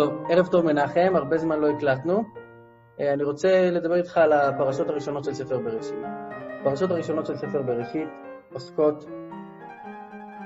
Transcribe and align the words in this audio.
טוב, 0.00 0.12
ערב 0.28 0.46
טוב 0.46 0.64
מנחם, 0.64 1.12
הרבה 1.16 1.38
זמן 1.38 1.60
לא 1.60 1.70
הקלטנו. 1.70 2.22
אה, 3.00 3.12
אני 3.12 3.24
רוצה 3.24 3.70
לדבר 3.70 3.94
איתך 3.94 4.18
על 4.18 4.32
הפרשות 4.32 4.88
הראשונות 4.88 5.24
של 5.24 5.34
ספר 5.34 5.58
בראשית. 5.58 5.98
הפרשות 6.60 6.90
הראשונות 6.90 7.26
של 7.26 7.36
ספר 7.36 7.62
בראשית 7.62 8.08
עוסקות 8.52 9.04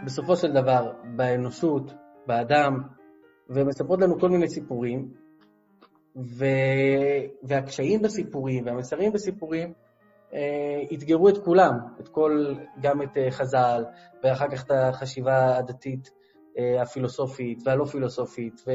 בסופו 0.05 0.37
של 0.37 0.53
דבר 0.53 0.93
באנושות, 1.17 1.93
באדם, 2.27 2.83
ומספרות 3.51 4.01
לנו 4.01 4.21
כל 4.21 4.29
מיני 4.29 4.49
סיפורים, 4.49 5.09
ו... 6.17 6.45
והקשיים 7.43 8.03
בסיפורים 8.03 8.67
והמסרים 8.67 9.13
בסיפורים 9.13 9.73
אה, 10.33 10.83
אתגרו 10.95 11.29
את 11.29 11.39
כולם, 11.39 11.79
את 12.01 12.09
כל, 12.09 12.55
גם 12.81 13.03
את 13.03 13.17
אה, 13.17 13.31
חז"ל, 13.31 13.85
ואחר 14.25 14.49
כך 14.49 14.65
את 14.67 14.71
החשיבה 14.71 15.57
הדתית 15.57 16.11
הפילוסופית 16.81 17.59
והלא 17.65 17.85
פילוסופית. 17.85 18.61
ו... 18.67 18.71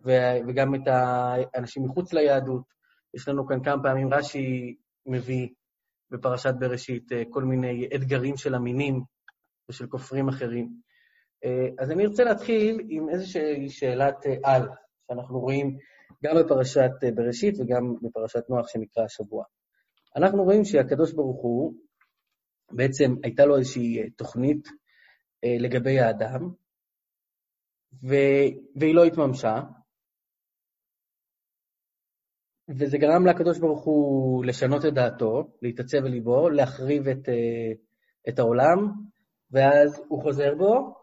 וגם 0.00 0.74
את 0.74 0.80
האנשים 0.86 1.84
מחוץ 1.84 2.12
ליהדות. 2.12 2.62
יש 3.14 3.28
לנו 3.28 3.46
כאן 3.46 3.62
כמה 3.62 3.82
פעמים 3.82 4.14
רש"י 4.14 4.76
מביא 5.06 5.48
בפרשת 6.10 6.54
בראשית 6.58 7.12
אה, 7.12 7.22
כל 7.30 7.44
מיני 7.44 7.88
אתגרים 7.94 8.36
של 8.36 8.54
המינים 8.54 9.02
ושל 9.68 9.86
כופרים 9.86 10.28
אחרים. 10.28 10.80
אה, 11.44 11.68
אז 11.78 11.90
אני 11.90 12.06
רוצה 12.06 12.24
להתחיל 12.24 12.80
עם 12.88 13.08
איזושהי 13.08 13.70
שאלת 13.70 14.26
אה, 14.26 14.34
על, 14.44 14.68
שאנחנו 15.06 15.40
רואים 15.40 15.78
גם 16.24 16.36
בפרשת 16.36 16.90
בראשית 17.14 17.54
וגם 17.60 17.94
בפרשת 18.02 18.50
נוח 18.50 18.68
שנקרא 18.68 19.04
השבוע. 19.04 19.44
אנחנו 20.16 20.44
רואים 20.44 20.64
שהקדוש 20.64 21.12
ברוך 21.12 21.42
הוא, 21.42 21.74
בעצם 22.72 23.14
הייתה 23.22 23.44
לו 23.44 23.56
איזושהי 23.56 24.10
תוכנית 24.10 24.68
לגבי 25.60 26.00
האדם, 26.00 26.50
והיא 28.02 28.94
לא 28.94 29.04
התממשה, 29.04 29.60
וזה 32.68 32.98
גרם 32.98 33.26
לקדוש 33.26 33.58
ברוך 33.58 33.84
הוא 33.84 34.44
לשנות 34.44 34.84
את 34.84 34.94
דעתו, 34.94 35.50
להתעצב 35.62 35.98
על 35.98 36.08
ליבו, 36.08 36.50
להחריב 36.50 37.08
את, 37.08 37.28
אה, 37.28 37.72
את 38.28 38.38
העולם, 38.38 38.92
ואז 39.50 40.02
הוא 40.08 40.22
חוזר 40.22 40.54
בו, 40.54 40.94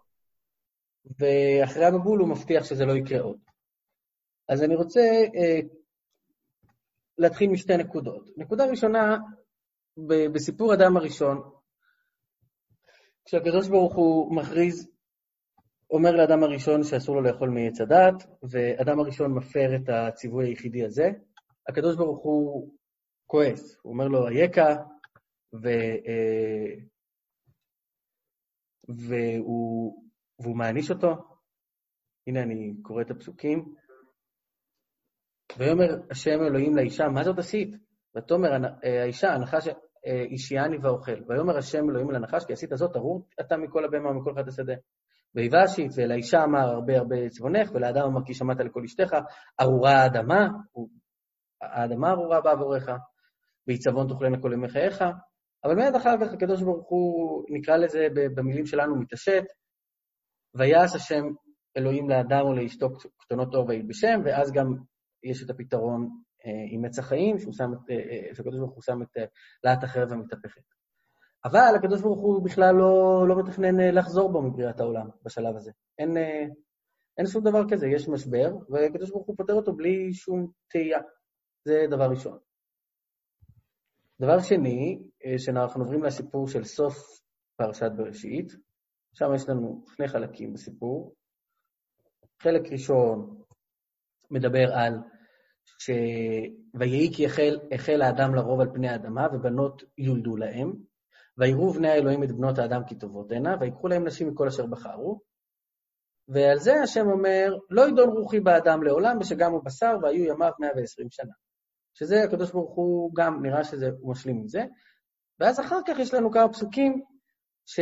ואחרי 1.20 1.86
המבול 1.86 2.20
הוא 2.20 2.30
מבטיח 2.30 2.64
שזה 2.64 2.86
לא 2.86 2.94
יקרה 2.94 3.22
עוד. 3.22 3.38
אז 4.50 4.64
אני 4.64 4.76
רוצה 4.76 5.02
אה, 5.36 5.60
להתחיל 7.18 7.50
משתי 7.50 7.78
נקודות. 7.78 8.30
נקודה 8.38 8.66
ראשונה, 8.66 9.18
בסיפור 10.34 10.74
אדם 10.74 10.98
הראשון, 10.98 11.42
כשהקדוש 13.26 13.68
ברוך 13.68 13.96
הוא 13.96 14.36
מכריז, 14.36 14.90
אומר 15.92 16.12
לאדם 16.12 16.44
הראשון 16.44 16.84
שאסור 16.84 17.16
לו 17.16 17.22
לאכול 17.22 17.50
מעץ 17.50 17.82
הדת, 17.82 18.24
ואדם 18.44 19.00
הראשון 19.00 19.34
מפר 19.34 19.76
את 19.76 19.90
הציווי 19.90 20.48
היחידי 20.48 20.86
הזה, 20.86 21.10
הקדוש 21.70 21.96
ברוך 21.96 22.24
הוא 22.24 22.74
כועס, 23.28 23.78
הוא 23.82 23.94
אומר 23.94 24.08
לו, 24.08 24.28
אייכה, 24.28 24.76
ו... 25.64 25.68
אה, 26.08 26.76
והוא, 28.88 30.04
והוא 30.40 30.58
מעניש 30.58 30.92
אותו. 30.92 31.08
הנה 32.28 32.44
אני 32.44 32.74
קורא 32.82 33.02
את 33.02 33.12
הפסוקים. 33.12 33.76
ויאמר 35.58 36.02
השם 36.12 36.42
אלוהים 36.48 36.76
לאישה, 36.76 37.04
מה 37.08 37.24
זאת 37.24 37.40
עשית? 37.40 37.76
ותאמר 38.18 38.50
אה, 38.84 39.02
האישה, 39.02 39.34
הנחש 39.34 39.68
אישיאני 40.32 40.78
ואוכל. 40.78 41.24
ויאמר 41.28 41.58
השם 41.58 41.90
אלוהים 41.90 42.12
לנחש, 42.12 42.46
כי 42.46 42.54
עשית 42.54 42.70
זאת, 42.74 42.96
ארור 42.96 43.28
אתה 43.40 43.58
מכל 43.58 43.86
הבמה 43.86 44.10
ומכל 44.10 44.34
חד 44.36 44.48
השדה. 44.48 44.74
ויבשית, 45.36 45.92
ולאישה 45.96 46.44
אמר 46.44 46.60
הרבה 46.60 46.98
הרבה 46.98 47.30
צבונך, 47.30 47.72
ולאדם 47.74 48.06
אמר 48.06 48.26
כי 48.26 48.34
שמעת 48.34 48.60
לכל 48.60 48.84
אשתך, 48.84 49.16
ארורה 49.62 49.92
האדמה, 49.92 50.48
הוא 50.72 50.90
האדמה 51.72 52.12
ארורה 52.12 52.42
בעבורך, 52.42 52.90
ועיצבון 53.68 54.08
תאכלנה 54.08 54.42
כל 54.42 54.54
ימי 54.54 54.70
חייך, 54.70 55.04
אבל 55.64 55.76
מיד 55.76 55.96
אחר 55.96 56.16
כך 56.22 56.34
הקדוש 56.34 56.62
ברוך 56.62 56.90
הוא, 56.90 57.46
נקרא 57.50 57.78
לזה 57.78 58.08
במילים 58.14 58.66
שלנו, 58.66 58.96
מתעשת, 58.96 59.44
ויעש 60.56 60.96
השם 60.96 61.24
אלוהים 61.78 62.10
לאדם 62.10 62.46
ולאשתו 62.46 62.90
קטנות 63.18 63.56
אור 63.56 63.68
וילבשם, 63.68 64.22
ואז 64.26 64.52
גם 64.52 64.76
יש 65.24 65.44
את 65.44 65.50
הפתרון 65.50 66.10
אה, 66.46 66.52
עם 66.70 66.86
עץ 66.86 67.00
החיים, 67.00 67.40
שהוא 67.40 67.54
שם 67.54 67.74
את, 67.74 67.90
אה, 67.90 67.96
אה 67.96 68.36
שהקדוש 68.36 68.60
ברוך 68.60 68.74
הוא 68.74 68.82
שם 68.82 69.02
את 69.02 69.18
להט 69.64 69.84
החרב 69.84 70.12
המתהפכת. 70.12 70.62
אבל 71.46 71.74
הקדוש 71.76 72.02
ברוך 72.02 72.20
הוא 72.20 72.46
בכלל 72.46 72.76
לא, 72.76 73.26
לא 73.28 73.44
מתכנן 73.44 73.96
לחזור 73.96 74.32
בו 74.32 74.42
מבריאת 74.42 74.80
העולם 74.80 75.10
בשלב 75.24 75.56
הזה. 75.56 75.72
אין, 76.00 76.18
אין 77.18 77.28
שום 77.28 77.44
דבר 77.44 77.70
כזה, 77.70 77.88
יש 77.88 78.08
משבר, 78.08 78.54
והקדוש 78.70 79.10
ברוך 79.10 79.28
הוא 79.28 79.38
פותר 79.38 79.54
אותו 79.54 79.74
בלי 79.74 80.14
שום 80.14 80.52
תהייה. 80.70 81.00
זה 81.66 81.86
דבר 81.90 82.10
ראשון. 82.10 82.38
דבר 84.22 84.40
שני, 84.40 85.04
אה, 85.26 85.40
שאנחנו 85.40 85.84
עוברים 85.84 86.04
לסיפור 86.04 86.48
של 86.48 86.64
סוף 86.64 86.96
פרשת 87.56 87.92
בראשית, 87.98 88.52
שם 89.14 89.26
יש 89.36 89.50
לנו 89.50 89.84
שני 89.96 90.08
חלקים 90.08 90.54
בסיפור. 90.54 91.14
חלק 92.42 92.62
ראשון 92.72 93.42
מדבר 94.32 94.74
על 94.74 94.94
ש... 95.66 95.90
ויהי 96.74 97.14
כי 97.14 97.26
החל, 97.26 97.60
החל 97.72 98.02
האדם 98.02 98.36
לרוב 98.36 98.60
על 98.60 98.70
פני 98.74 98.90
האדמה, 98.90 99.28
ובנות 99.34 99.84
יולדו 99.98 100.38
להם, 100.38 100.74
ויראו 101.38 101.74
בני 101.74 101.90
האלוהים 101.90 102.24
את 102.24 102.32
בנות 102.32 102.60
האדם 102.60 102.82
כי 102.88 102.96
טובות 102.96 103.32
הנה, 103.32 103.56
ויקחו 103.60 103.88
להם 103.88 104.08
נשים 104.08 104.28
מכל 104.28 104.48
אשר 104.48 104.66
בחרו. 104.66 105.22
ועל 106.28 106.58
זה 106.58 106.82
השם 106.84 107.08
אומר, 107.08 107.58
לא 107.70 107.90
ידון 107.90 108.10
רוחי 108.10 108.40
באדם 108.40 108.84
לעולם, 108.84 109.18
ושגם 109.22 109.52
הוא 109.52 109.64
בשר, 109.64 109.98
והיו 110.02 110.24
ימיו 110.24 110.52
120 110.60 111.08
שנה. 111.12 111.34
שזה 111.94 112.24
הקדוש 112.24 112.52
ברוך 112.52 112.76
הוא 112.76 113.16
גם, 113.16 113.46
נראה 113.46 113.64
שזה, 113.64 113.90
משלים 114.04 114.38
עם 114.38 114.48
זה. 114.48 114.66
ואז 115.40 115.60
אחר 115.60 115.80
כך 115.88 116.00
יש 116.00 116.14
לנו 116.14 116.32
כמה 116.32 116.50
פסוקים, 116.50 117.04
ש... 117.66 117.80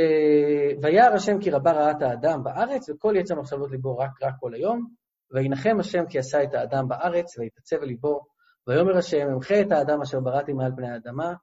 וירא 0.81 1.15
השם 1.15 1.39
כי 1.39 1.49
רבה 1.49 1.71
רעת 1.71 2.01
האדם 2.01 2.43
בארץ, 2.43 2.89
וכל 2.89 3.13
יצא 3.17 3.35
מחשבות 3.35 3.71
ליבו 3.71 3.97
רק 3.97 4.11
רק 4.21 4.33
כל 4.39 4.53
היום, 4.53 4.87
וינחם 5.33 5.77
השם 5.79 6.05
כי 6.09 6.19
עשה 6.19 6.43
את 6.43 6.53
האדם 6.53 6.87
בארץ, 6.87 7.37
ויתעצב 7.37 7.83
ליבו, 7.83 8.21
ויאמר 8.67 8.97
השם, 8.97 9.27
אמחה 9.33 9.61
את 9.61 9.71
האדם 9.71 10.01
אשר 10.01 10.19
בראתי 10.19 10.53
מעל 10.53 10.71
פני 10.75 10.89
האדמה, 10.89 11.33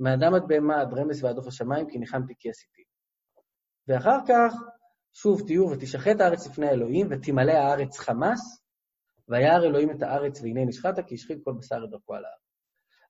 מאדם 0.00 0.34
עד 0.34 0.42
בהמה 0.48 0.80
עד 0.80 0.94
רמס 0.94 1.22
ועד 1.22 1.36
עוף 1.36 1.46
השמיים, 1.46 1.86
כי 1.90 1.98
ניחמתי 1.98 2.34
כי 2.38 2.50
עשיתי. 2.50 2.82
ואחר 3.88 4.18
כך, 4.28 4.54
שוב 5.12 5.46
תהיו 5.46 5.70
ותשחט 5.70 6.20
הארץ 6.20 6.46
לפני 6.46 6.68
האלוהים, 6.68 7.06
ותמלא 7.10 7.52
הארץ 7.52 7.98
חמס, 7.98 8.63
וירא 9.28 9.64
אלוהים 9.64 9.90
את 9.90 10.02
הארץ 10.02 10.40
והנה 10.42 10.64
נשחטה, 10.64 11.02
כי 11.02 11.14
השחית 11.14 11.38
כל 11.44 11.52
בשר 11.58 11.84
את 11.84 11.90
דרכו 11.90 12.14
על 12.14 12.24
הארץ. 12.24 12.44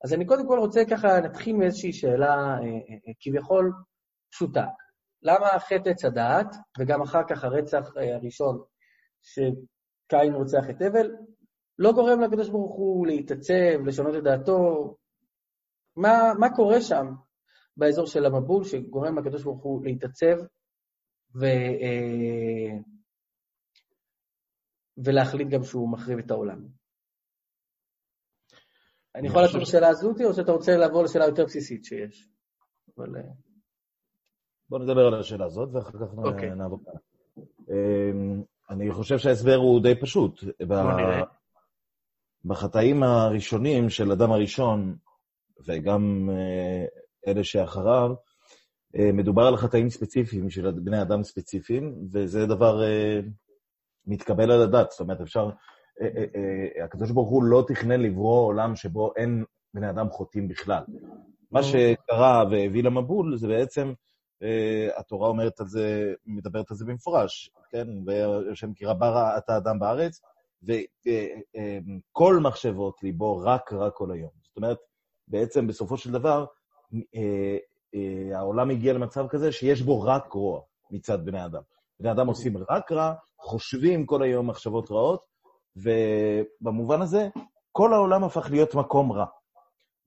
אז 0.05 0.13
אני 0.13 0.27
קודם 0.27 0.49
כל 0.49 0.59
רוצה 0.59 0.85
ככה, 0.91 1.21
נתחיל 1.21 1.57
מאיזושהי 1.57 1.93
שאלה 1.93 2.35
אה, 2.35 2.59
אה, 2.59 2.95
אה, 3.09 3.13
כביכול 3.21 3.73
פשוטה. 4.31 4.67
למה 5.23 5.59
חטא 5.59 5.89
עץ 5.89 6.05
הדעת, 6.05 6.57
וגם 6.79 7.03
אחר 7.03 7.23
כך 7.29 7.45
הרצח 7.45 7.93
הראשון, 7.97 8.63
שקין 9.23 10.35
רוצח 10.35 10.71
את 10.71 10.83
הבל, 10.83 11.11
לא 11.79 11.93
גורם 11.93 12.21
לקדוש 12.21 12.49
ברוך 12.49 12.75
הוא 12.75 13.07
להתעצב, 13.07 13.87
לשנות 13.87 14.15
את 14.15 14.23
דעתו? 14.23 14.97
מה, 15.97 16.33
מה 16.39 16.57
קורה 16.57 16.81
שם 16.81 17.07
באזור 17.77 18.07
של 18.07 18.25
המבול, 18.25 18.65
שגורם 18.65 19.19
לקדוש 19.19 19.45
ברוך 19.45 19.63
הוא 19.63 19.85
להתעצב 19.85 20.37
ו, 21.41 21.47
ולהחליט 24.99 25.49
גם 25.49 25.65
שהוא 25.65 25.93
מחריב 25.93 26.19
את 26.19 26.31
העולם. 26.31 26.67
אני 29.15 29.29
יכול 29.29 29.43
לעשות 29.43 29.61
לשאלה 29.61 29.89
הזאתי, 29.89 30.25
או 30.25 30.35
שאתה 30.35 30.53
רוצה 30.53 30.77
לעבור 30.77 31.03
לשאלה 31.03 31.25
יותר 31.25 31.45
בסיסית 31.45 31.85
שיש? 31.85 32.29
אבל... 32.99 33.17
אה, 33.17 33.23
בוא 34.69 34.79
נדבר 34.79 35.07
על 35.07 35.21
השאלה 35.21 35.45
הזאת, 35.45 35.69
ואחר 35.73 35.91
כך 35.91 36.15
okay. 36.15 36.29
אוקיי. 36.29 36.55
נעבור. 36.55 36.81
אמ, 37.71 38.43
אני 38.71 38.93
חושב 38.93 39.19
שההסבר 39.19 39.57
הוא 39.57 39.83
די 39.83 40.01
פשוט. 40.01 40.45
בחטאים 42.45 43.03
הראשונים 43.03 43.91
של 43.91 44.13
אדם 44.13 44.33
הראשון, 44.33 44.97
וגם 45.67 46.31
אה, 46.33 46.85
אלה 47.27 47.45
שאחריו, 47.45 48.11
אה, 48.97 49.13
מדובר 49.13 49.43
על 49.43 49.57
חטאים 49.57 49.91
ספציפיים 49.91 50.51
של 50.51 50.71
בני 50.71 51.03
אדם 51.03 51.23
ספציפיים, 51.23 52.09
וזה 52.13 52.47
דבר 52.47 52.81
מתקבל 54.07 54.51
על 54.51 54.63
הדעת. 54.63 54.91
זאת 54.91 55.01
אומרת, 55.01 55.21
אפשר... 55.21 55.51
אה, 56.01 56.07
אה, 56.17 56.25
אה, 56.79 56.85
הקדוש 56.85 57.11
ברוך 57.11 57.29
הוא 57.29 57.43
לא 57.43 57.65
תכנן 57.69 58.01
לברוא 58.01 58.47
עולם 58.47 58.77
שבו 58.77 59.13
אין 59.17 59.45
בני 59.75 59.91
אדם 59.91 60.11
חוטאים 60.11 60.49
בכלל. 60.49 60.85
מה 61.51 61.63
שקרה 61.63 62.45
והביא 62.51 62.83
למבול 62.85 63.37
זה 63.37 63.49
בעצם, 63.49 63.93
התורה 64.97 65.29
אומרת 65.29 65.61
על 65.61 65.67
זה, 65.67 66.15
מדברת 66.27 66.71
על 66.71 66.77
זה 66.77 66.85
במפורש, 66.85 67.51
כן? 67.71 67.89
והשם 68.07 68.73
כי 68.75 68.87
רבה 68.87 69.39
את 69.39 69.51
האדם 69.51 69.79
בארץ, 69.79 70.21
וכל 70.63 72.39
מחשבות 72.41 73.03
ליבו 73.03 73.39
רק 73.39 73.73
רע 73.73 73.91
כל 73.91 74.11
היום. 74.11 74.31
זאת 74.43 74.57
אומרת, 74.57 74.79
בעצם 75.29 75.67
בסופו 75.67 75.97
של 75.97 76.13
דבר, 76.13 76.45
העולם 78.35 78.71
הגיע 78.71 78.93
למצב 78.93 79.27
כזה 79.29 79.53
שיש 79.53 79.83
בו 79.83 80.03
רק 80.03 80.33
רוע 80.33 80.61
מצד 80.91 81.25
בני 81.25 81.45
אדם. 81.45 81.63
בני 82.01 82.11
אדם 82.11 82.27
עושים 82.27 82.57
רק 82.71 82.93
רע, 82.93 83.15
חושבים 83.45 84.07
כל 84.07 84.23
היום 84.23 84.51
מחשבות 84.51 84.91
רעות, 84.91 85.21
ובמובן 85.77 87.03
הזה, 87.03 87.29
כל 87.73 87.95
העולם 87.95 88.25
הפך 88.25 88.49
להיות 88.51 88.75
מקום 88.75 89.13
רע. 89.13 89.27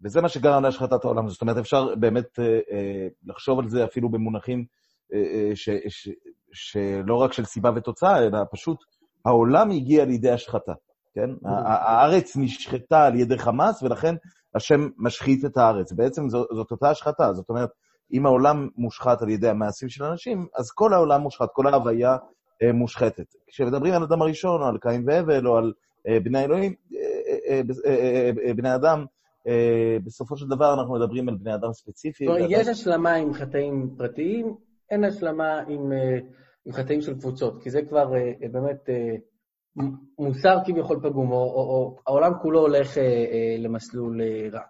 וזה 0.04 0.22
מה 0.22 0.30
שגרם 0.30 0.64
להשחטת 0.64 1.06
העולם. 1.06 1.30
זאת 1.30 1.42
אומרת, 1.42 1.58
אפשר 1.58 1.96
באמת 1.96 2.40
אה, 2.40 2.46
אה, 2.46 3.08
לחשוב 3.26 3.60
על 3.60 3.70
זה 3.70 3.84
אפילו 3.86 4.10
במונחים 4.10 4.66
אה, 5.14 5.20
אה, 5.20 5.56
ש, 5.56 5.70
ש, 5.90 6.10
שלא 6.52 7.16
רק 7.16 7.34
של 7.34 7.46
סיבה 7.46 7.72
ותוצאה, 7.76 8.18
אלא 8.18 8.40
פשוט 8.52 8.78
העולם 9.26 9.72
הגיע 9.72 10.06
לידי 10.06 10.32
השחתה, 10.32 10.74
כן? 11.14 11.30
הארץ 11.66 12.38
נשחטה 12.38 13.06
על 13.06 13.16
ידי 13.16 13.38
חמאס, 13.38 13.84
ולכן 13.84 14.16
השם 14.56 14.90
משחית 14.98 15.46
את 15.46 15.58
הארץ. 15.58 15.92
בעצם 15.92 16.30
זו, 16.30 16.46
זאת 16.56 16.72
אותה 16.72 16.90
השחתה. 16.90 17.34
זאת 17.34 17.50
אומרת, 17.50 17.70
אם 18.14 18.26
העולם 18.26 18.70
מושחת 18.76 19.22
על 19.22 19.30
ידי 19.30 19.50
המעשים 19.50 19.90
של 19.90 20.04
אנשים, 20.04 20.48
אז 20.56 20.72
כל 20.72 20.94
העולם 20.94 21.22
מושחת, 21.22 21.50
כל 21.54 21.68
ההוויה 21.68 22.18
מושחתת. 22.74 23.36
כשמדברים 23.48 23.94
על 23.94 24.04
אדם 24.04 24.22
הראשון, 24.22 24.62
או 24.62 24.68
על 24.68 24.78
קין 24.78 25.04
והבל, 25.06 25.48
או 25.48 25.58
על 25.58 25.74
אה, 26.08 26.20
בני 26.20 26.44
אלוהים, 26.44 26.74
אה, 27.86 28.54
בני 28.56 28.76
אדם, 28.76 29.06
בסופו 30.04 30.38
של 30.38 30.48
דבר 30.48 30.74
אנחנו 30.74 30.94
מדברים 30.94 31.30
על 31.30 31.36
בני 31.36 31.56
אדם 31.56 31.74
ספציפיים. 31.74 32.32
יש 32.50 32.68
השלמה 32.68 33.14
עם 33.14 33.34
חטאים 33.34 33.90
פרטיים, 33.98 34.56
אין 34.92 35.04
השלמה 35.04 35.60
עם, 35.68 35.92
עם 36.66 36.74
חטאים 36.74 37.02
של 37.02 37.20
קבוצות, 37.20 37.64
כי 37.64 37.70
זה 37.70 37.82
כבר 37.82 38.12
באמת 38.52 38.90
מוסר 40.20 40.58
כביכול 40.66 41.00
פגום, 41.04 41.32
או, 41.32 41.38
או, 41.38 41.64
או 41.70 41.98
העולם 42.08 42.32
כולו 42.42 42.60
הולך 42.60 42.98
למסלול 43.60 44.22
רע. 44.54 44.62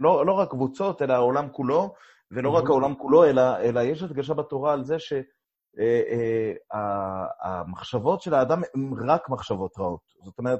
לא, 0.00 0.26
לא 0.26 0.32
רק 0.32 0.50
קבוצות, 0.50 1.02
אלא 1.02 1.12
העולם 1.12 1.48
כולו, 1.52 1.94
ולא 2.30 2.50
רק 2.50 2.64
העולם 2.66 2.94
כולו, 2.94 3.24
אלא, 3.24 3.58
אלא 3.58 3.80
יש 3.80 4.02
הדגשה 4.02 4.34
בתורה 4.34 4.72
על 4.72 4.84
זה 4.84 4.98
ש... 4.98 5.12
אה, 5.80 6.52
אה, 6.74 7.26
המחשבות 7.42 8.22
של 8.22 8.34
האדם 8.34 8.62
הן 8.74 8.90
רק 9.08 9.30
מחשבות 9.30 9.78
רעות. 9.78 10.00
זאת 10.24 10.38
אומרת, 10.38 10.58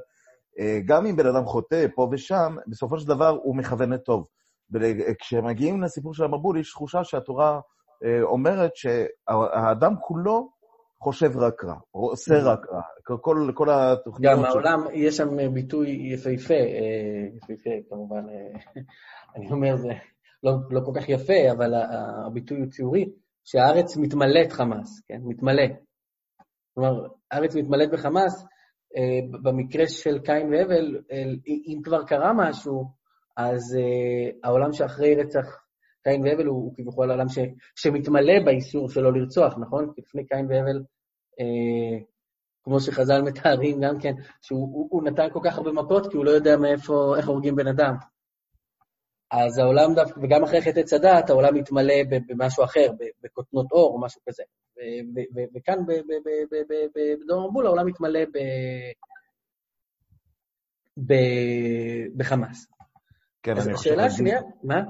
אה, 0.59 0.79
גם 0.85 1.05
אם 1.05 1.15
בן 1.15 1.25
אדם 1.25 1.45
חוטא 1.45 1.85
פה 1.95 2.09
ושם, 2.11 2.55
בסופו 2.67 2.99
של 2.99 3.07
דבר 3.07 3.37
הוא 3.43 3.55
מכוון 3.55 3.93
לטוב. 3.93 4.27
וכשמגיעים 4.71 5.81
לסיפור 5.81 6.13
של 6.13 6.23
המבול, 6.23 6.59
יש 6.59 6.71
תחושה 6.71 7.03
שהתורה 7.03 7.59
אומרת 8.21 8.71
שהאדם 8.75 9.93
כולו 10.01 10.49
חושב 11.01 11.37
רק 11.37 11.63
רע, 11.63 11.75
או 11.93 12.09
עושה 12.09 12.43
רק 12.43 12.59
רע. 12.71 12.81
כל, 13.21 13.51
כל 13.53 13.69
התוכניות... 13.69 14.37
גם 14.37 14.45
העולם, 14.45 14.79
ש... 14.87 14.91
יש 14.93 15.17
שם 15.17 15.53
ביטוי 15.53 15.89
יפהפה, 15.89 16.53
יפהפה 17.37 17.69
כמובן, 17.89 18.23
אני 19.35 19.51
אומר, 19.51 19.75
זה 19.77 19.91
לא, 20.43 20.51
לא 20.71 20.81
כל 20.85 20.91
כך 20.95 21.09
יפה, 21.09 21.51
אבל 21.51 21.73
הביטוי 22.25 22.57
הוא 22.57 22.67
ציורי. 22.67 23.05
שהארץ 23.49 23.97
מתמלאת 23.97 24.51
חמאס, 24.51 25.01
כן? 25.07 25.19
מתמלא. 25.23 25.63
כלומר, 26.73 27.07
הארץ 27.31 27.55
מתמלאת 27.55 27.91
בחמאס, 27.91 28.45
אה, 28.97 29.39
במקרה 29.41 29.87
של 29.87 30.19
קין 30.19 30.53
והבל, 30.53 31.01
אם 31.67 31.79
כבר 31.83 32.03
קרה 32.03 32.31
משהו, 32.35 32.85
אז 33.37 33.77
אה, 33.79 34.29
העולם 34.43 34.73
שאחרי 34.73 35.15
רצח 35.15 35.45
קין 36.03 36.21
והבל 36.23 36.45
הוא, 36.45 36.63
הוא 36.63 36.73
כביכול 36.75 37.09
העולם 37.09 37.29
ש, 37.29 37.39
שמתמלא 37.75 38.39
באיסור 38.45 38.89
שלו 38.89 39.11
לרצוח, 39.11 39.57
נכון? 39.57 39.91
כי 39.95 40.01
לפני 40.01 40.25
קין 40.25 40.45
והבל, 40.49 40.83
אה, 41.39 41.99
כמו 42.63 42.79
שחז"ל 42.79 43.21
מתארים 43.21 43.81
גם 43.81 43.99
כן, 43.99 44.13
שהוא 44.41 44.59
הוא, 44.73 44.87
הוא 44.91 45.03
נתן 45.03 45.27
כל 45.33 45.39
כך 45.43 45.57
הרבה 45.57 45.71
מכות, 45.71 46.11
כי 46.11 46.17
הוא 46.17 46.25
לא 46.25 46.31
יודע 46.31 46.57
מאיפה, 46.57 47.13
איך 47.17 47.27
הורגים 47.27 47.55
בן 47.55 47.67
אדם. 47.67 47.93
אז 49.31 49.57
העולם 49.57 49.93
דווקא, 49.95 50.19
וגם 50.19 50.43
אחרי 50.43 50.61
חטא 50.61 50.79
עץ 50.79 50.93
הדת, 50.93 51.29
העולם 51.29 51.55
מתמלא 51.55 51.93
במשהו 52.27 52.63
אחר, 52.63 52.91
בכותנות 53.23 53.71
אור 53.71 53.93
או 53.93 54.01
משהו 54.01 54.21
כזה. 54.29 54.43
וכאן 55.55 55.77
בדור 57.25 57.43
המבול 57.43 57.65
העולם 57.65 57.87
מתמלא 57.87 58.19
בחמאס. 62.17 62.67
כן, 63.43 63.51
אני 63.51 63.61
חושב... 63.61 63.73
השאלה 63.73 64.05
השנייה, 64.05 64.41
מה? 64.63 64.81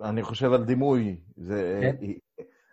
אני 0.00 0.22
חושב 0.22 0.52
על 0.52 0.64
דימוי. 0.64 1.20
זה, 1.36 1.80
כן? 1.82 2.06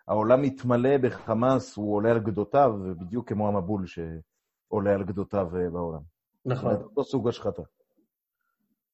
העולם 0.07 0.41
מתמלא 0.41 0.97
בחמאס, 0.97 1.77
הוא 1.77 1.95
עולה 1.95 2.11
על 2.11 2.19
גדותיו, 2.19 2.71
בדיוק 2.99 3.29
כמו 3.29 3.47
המבול 3.47 3.85
שעולה 3.85 4.93
על 4.93 5.03
גדותיו 5.03 5.47
אה, 5.55 5.69
בעולם. 5.69 6.01
נכון. 6.45 6.77
זה 6.77 6.83
אותו 6.83 7.03
סוג 7.03 7.27
השחתה. 7.27 7.61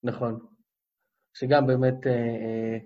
נכון. 0.03 0.39
שגם 1.33 1.67
באמת 1.67 2.07
אה, 2.07 2.11
אה, 2.11 2.77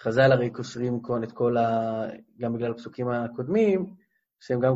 חז"ל 0.00 0.32
הרי 0.32 0.50
קושרים 0.50 1.00
את 1.24 1.32
כל 1.32 1.56
ה... 1.56 2.06
גם 2.40 2.52
בגלל 2.52 2.70
הפסוקים 2.70 3.08
הקודמים, 3.08 3.94
שהם 4.40 4.60
גם 4.60 4.74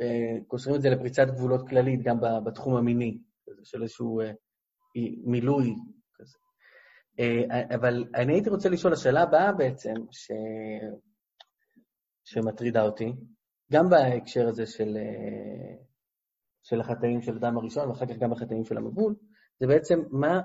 אה, 0.00 0.36
קושרים 0.46 0.76
את 0.76 0.82
זה 0.82 0.90
לפריצת 0.90 1.26
גבולות 1.28 1.68
כללית, 1.68 2.02
גם 2.02 2.16
בתחום 2.44 2.76
המיני, 2.76 3.18
של 3.64 3.82
איזשהו 3.82 4.20
מילוי 5.24 5.74
כזה. 6.14 6.38
אבל 7.74 8.04
אני 8.14 8.32
הייתי 8.32 8.50
רוצה 8.50 8.68
לשאול, 8.68 8.92
השאלה 8.92 9.22
הבאה 9.22 9.52
בעצם, 9.52 9.94
ש... 10.10 10.30
שמטרידה 12.24 12.82
אותי, 12.82 13.12
גם 13.72 13.88
בהקשר 13.90 14.48
הזה 14.48 14.66
של, 14.66 14.98
של 16.62 16.80
החטאים 16.80 17.22
של 17.22 17.36
אדם 17.36 17.56
הראשון, 17.56 17.88
ואחר 17.88 18.06
כך 18.06 18.16
גם 18.16 18.30
בחטאים 18.30 18.64
של 18.64 18.76
המבול, 18.76 19.14
זה 19.60 19.66
בעצם 19.66 20.02
מה 20.10 20.40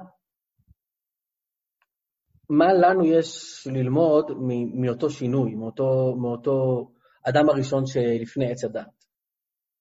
מה 2.52 2.74
לנו 2.74 3.06
יש 3.06 3.68
ללמוד 3.72 4.26
מאותו 4.74 5.10
שינוי, 5.10 5.56
מאותו, 5.56 6.16
מאותו 6.22 6.88
אדם 7.24 7.50
הראשון 7.50 7.86
שלפני 7.86 8.52
עץ 8.52 8.64
הדת? 8.64 9.06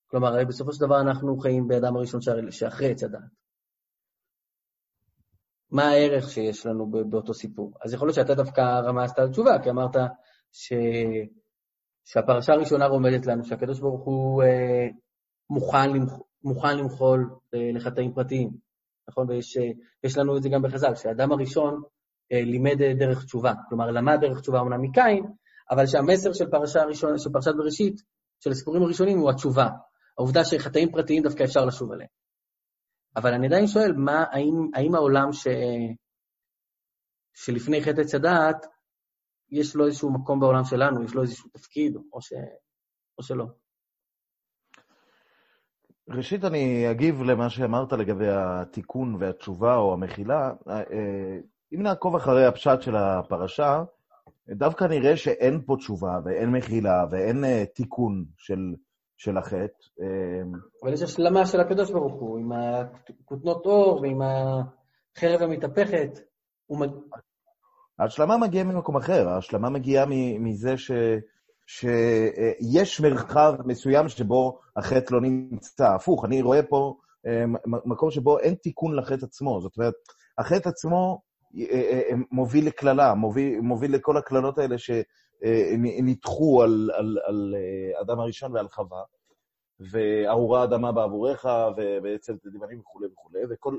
כלומר, 0.06 0.28
הרי 0.28 0.44
בסופו 0.44 0.72
של 0.72 0.86
דבר 0.86 1.00
אנחנו 1.00 1.38
חיים 1.38 1.68
באדם 1.68 1.96
הראשון 1.96 2.20
שאחרי 2.50 2.90
עץ 2.90 3.04
הדת. 3.04 3.20
מה 5.70 5.88
הערך 5.88 6.30
שיש 6.30 6.66
לנו 6.66 6.90
באותו 7.10 7.34
סיפור? 7.34 7.72
אז 7.84 7.94
יכול 7.94 8.08
להיות 8.08 8.14
שאתה 8.14 8.34
דווקא 8.34 8.60
רמזת 8.60 9.18
על 9.18 9.30
תשובה, 9.30 9.62
כי 9.62 9.70
אמרת 9.70 9.96
ש... 10.52 10.72
שהפרשה 12.04 12.52
הראשונה 12.52 12.86
רומדת 12.86 13.26
לנו, 13.26 13.44
שהקדוש 13.44 13.80
ברוך 13.80 14.04
הוא 14.04 14.42
אה, 14.42 14.88
מוכן, 15.50 15.90
למח... 15.90 16.12
מוכן 16.44 16.78
למחול 16.78 17.30
אה, 17.54 17.70
לחטאים 17.74 18.14
פרטיים, 18.14 18.50
נכון? 19.08 19.26
ויש 19.30 20.18
לנו 20.18 20.36
את 20.36 20.42
זה 20.42 20.48
גם 20.48 20.62
בחז"ל, 20.62 20.94
שהאדם 20.94 21.32
הראשון 21.32 21.74
אה, 21.74 21.99
לימד 22.30 22.82
דרך 22.98 23.24
תשובה. 23.24 23.52
כלומר, 23.68 23.90
למד 23.90 24.18
דרך 24.20 24.40
תשובה 24.40 24.60
אומנם 24.60 24.82
מקין, 24.82 25.24
אבל 25.70 25.86
שהמסר 25.86 26.32
של 26.32 26.50
פרשה 26.50 26.82
הראשון, 26.82 27.18
של 27.18 27.30
פרשת 27.32 27.52
בראשית, 27.58 28.02
של 28.40 28.50
הסיפורים 28.50 28.82
הראשונים, 28.82 29.18
הוא 29.18 29.30
התשובה. 29.30 29.68
העובדה 30.18 30.44
שחטאים 30.44 30.92
פרטיים 30.92 31.22
דווקא 31.22 31.44
אפשר 31.44 31.64
לשוב 31.64 31.92
עליהם. 31.92 32.08
אבל 33.16 33.34
אני 33.34 33.46
עדיין 33.46 33.66
שואל, 33.66 33.92
מה, 33.92 34.24
האם, 34.30 34.70
האם 34.74 34.94
העולם 34.94 35.32
ש... 35.32 35.46
שלפני 37.34 37.82
חטא 37.82 38.00
עץ 38.00 38.14
הדעת, 38.14 38.66
יש 39.50 39.76
לו 39.76 39.86
איזשהו 39.86 40.12
מקום 40.12 40.40
בעולם 40.40 40.64
שלנו, 40.64 41.04
יש 41.04 41.14
לו 41.14 41.22
איזשהו 41.22 41.50
תפקיד, 41.50 41.96
או, 42.12 42.22
ש... 42.22 42.32
או 43.18 43.22
שלא? 43.22 43.44
ראשית, 46.08 46.44
אני 46.44 46.90
אגיב 46.90 47.22
למה 47.22 47.50
שאמרת 47.50 47.92
לגבי 47.92 48.28
התיקון 48.28 49.14
והתשובה 49.14 49.76
או 49.76 49.92
המחילה. 49.92 50.52
אה, 51.72 51.78
אם 51.78 51.82
נעקוב 51.82 52.16
אחרי 52.16 52.46
הפשט 52.46 52.80
של 52.82 52.96
הפרשה, 52.96 53.82
דווקא 54.48 54.84
נראה 54.84 55.16
שאין 55.16 55.60
פה 55.66 55.76
תשובה 55.78 56.18
ואין 56.24 56.50
מחילה 56.50 57.04
ואין 57.10 57.44
uh, 57.44 57.74
תיקון 57.74 58.24
של, 58.36 58.74
של 59.16 59.36
החטא. 59.36 59.84
Uh, 60.00 60.04
אבל 60.82 60.92
יש 60.92 61.02
השלמה 61.02 61.46
של 61.46 61.60
הקדוש 61.60 61.90
ברוך 61.90 62.14
הוא, 62.14 62.38
עם 62.38 62.52
הכותנות 62.52 63.66
אור 63.66 64.00
ועם 64.00 64.20
החרב 64.22 65.42
המתהפכת. 65.42 66.18
מג... 66.70 66.90
ההשלמה 67.98 68.36
מגיעה 68.36 68.64
ממקום 68.64 68.96
אחר, 68.96 69.28
ההשלמה 69.28 69.70
מגיעה 69.70 70.06
מזה 70.40 70.76
ש... 70.76 70.90
שיש 71.66 73.00
מרחב 73.00 73.54
מסוים 73.64 74.08
שבו 74.08 74.58
החטא 74.76 75.14
לא 75.14 75.20
נמצא. 75.20 75.94
הפוך, 75.94 76.24
אני 76.24 76.42
רואה 76.42 76.62
פה 76.62 76.94
אה, 77.26 77.44
מקום 77.66 78.10
שבו 78.10 78.38
אין 78.38 78.54
תיקון 78.54 78.96
לחטא 78.96 79.24
עצמו. 79.24 79.60
זאת 79.60 79.76
אומרת, 79.76 79.94
החטא 80.38 80.68
עצמו 80.68 80.96
אה, 80.96 81.02
אה, 81.02 81.08
אה, 81.08 81.29
מוביל 82.30 82.66
לקללה, 82.66 83.14
מוביל, 83.14 83.60
מוביל 83.60 83.94
לכל 83.94 84.16
הקללות 84.16 84.58
האלה 84.58 84.76
שניתחו 84.78 86.62
על, 86.62 86.90
על, 86.94 87.18
על 87.24 87.54
אדם 88.00 88.20
הראשון 88.20 88.52
ועל 88.52 88.68
חווה, 88.68 89.02
וארורה 89.80 90.64
אדמה 90.64 90.92
בעבורך, 90.92 91.44
ובעצם 91.76 92.36
תדימנים 92.36 92.80
וכולי 92.80 93.06
וכולי, 93.12 93.40
וכל, 93.50 93.76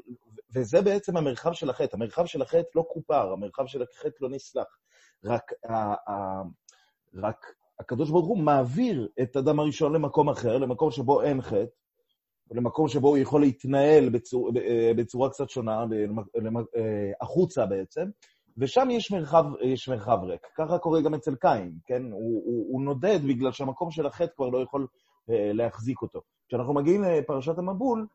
וזה 0.55 0.81
בעצם 0.81 1.17
המרחב 1.17 1.53
של 1.53 1.69
החטא. 1.69 1.95
המרחב 1.95 2.25
של 2.25 2.41
החטא 2.41 2.69
לא 2.75 2.85
כופר, 2.87 3.31
המרחב 3.31 3.65
של 3.65 3.81
החטא 3.81 4.17
לא 4.21 4.29
נסלח. 4.29 4.77
רק, 5.25 5.51
ה, 5.69 5.75
ה, 6.11 6.41
רק 7.15 7.45
הקדוש 7.79 8.09
ברוך 8.09 8.27
הוא 8.27 8.37
מעביר 8.37 9.07
את 9.21 9.37
אדם 9.37 9.59
הראשון 9.59 9.93
למקום 9.93 10.29
אחר, 10.29 10.57
למקום 10.57 10.91
שבו 10.91 11.21
אין 11.21 11.41
חטא, 11.41 11.80
למקום 12.51 12.87
שבו 12.87 13.07
הוא 13.07 13.17
יכול 13.17 13.41
להתנהל 13.41 14.09
בצור, 14.09 14.51
אה, 14.57 14.91
בצורה 14.97 15.29
קצת 15.29 15.49
שונה, 15.49 15.85
אה, 16.75 17.11
החוצה 17.21 17.65
בעצם, 17.65 18.09
ושם 18.57 18.87
יש 18.91 19.11
מרחב, 19.11 19.45
יש 19.61 19.89
מרחב 19.89 20.17
ריק. 20.23 20.47
ככה 20.57 20.77
קורה 20.77 21.01
גם 21.01 21.13
אצל 21.13 21.35
קין, 21.35 21.77
כן? 21.85 22.03
הוא, 22.03 22.41
הוא, 22.45 22.65
הוא 22.71 22.81
נודד 22.81 23.19
בגלל 23.27 23.51
שהמקום 23.51 23.91
של 23.91 24.05
החטא 24.05 24.35
כבר 24.35 24.49
לא 24.49 24.63
יכול 24.63 24.87
אה, 25.29 25.53
להחזיק 25.53 26.01
אותו. 26.01 26.21
כשאנחנו 26.47 26.73
מגיעים 26.73 27.03
לפרשת 27.03 27.57
המבול, 27.57 28.07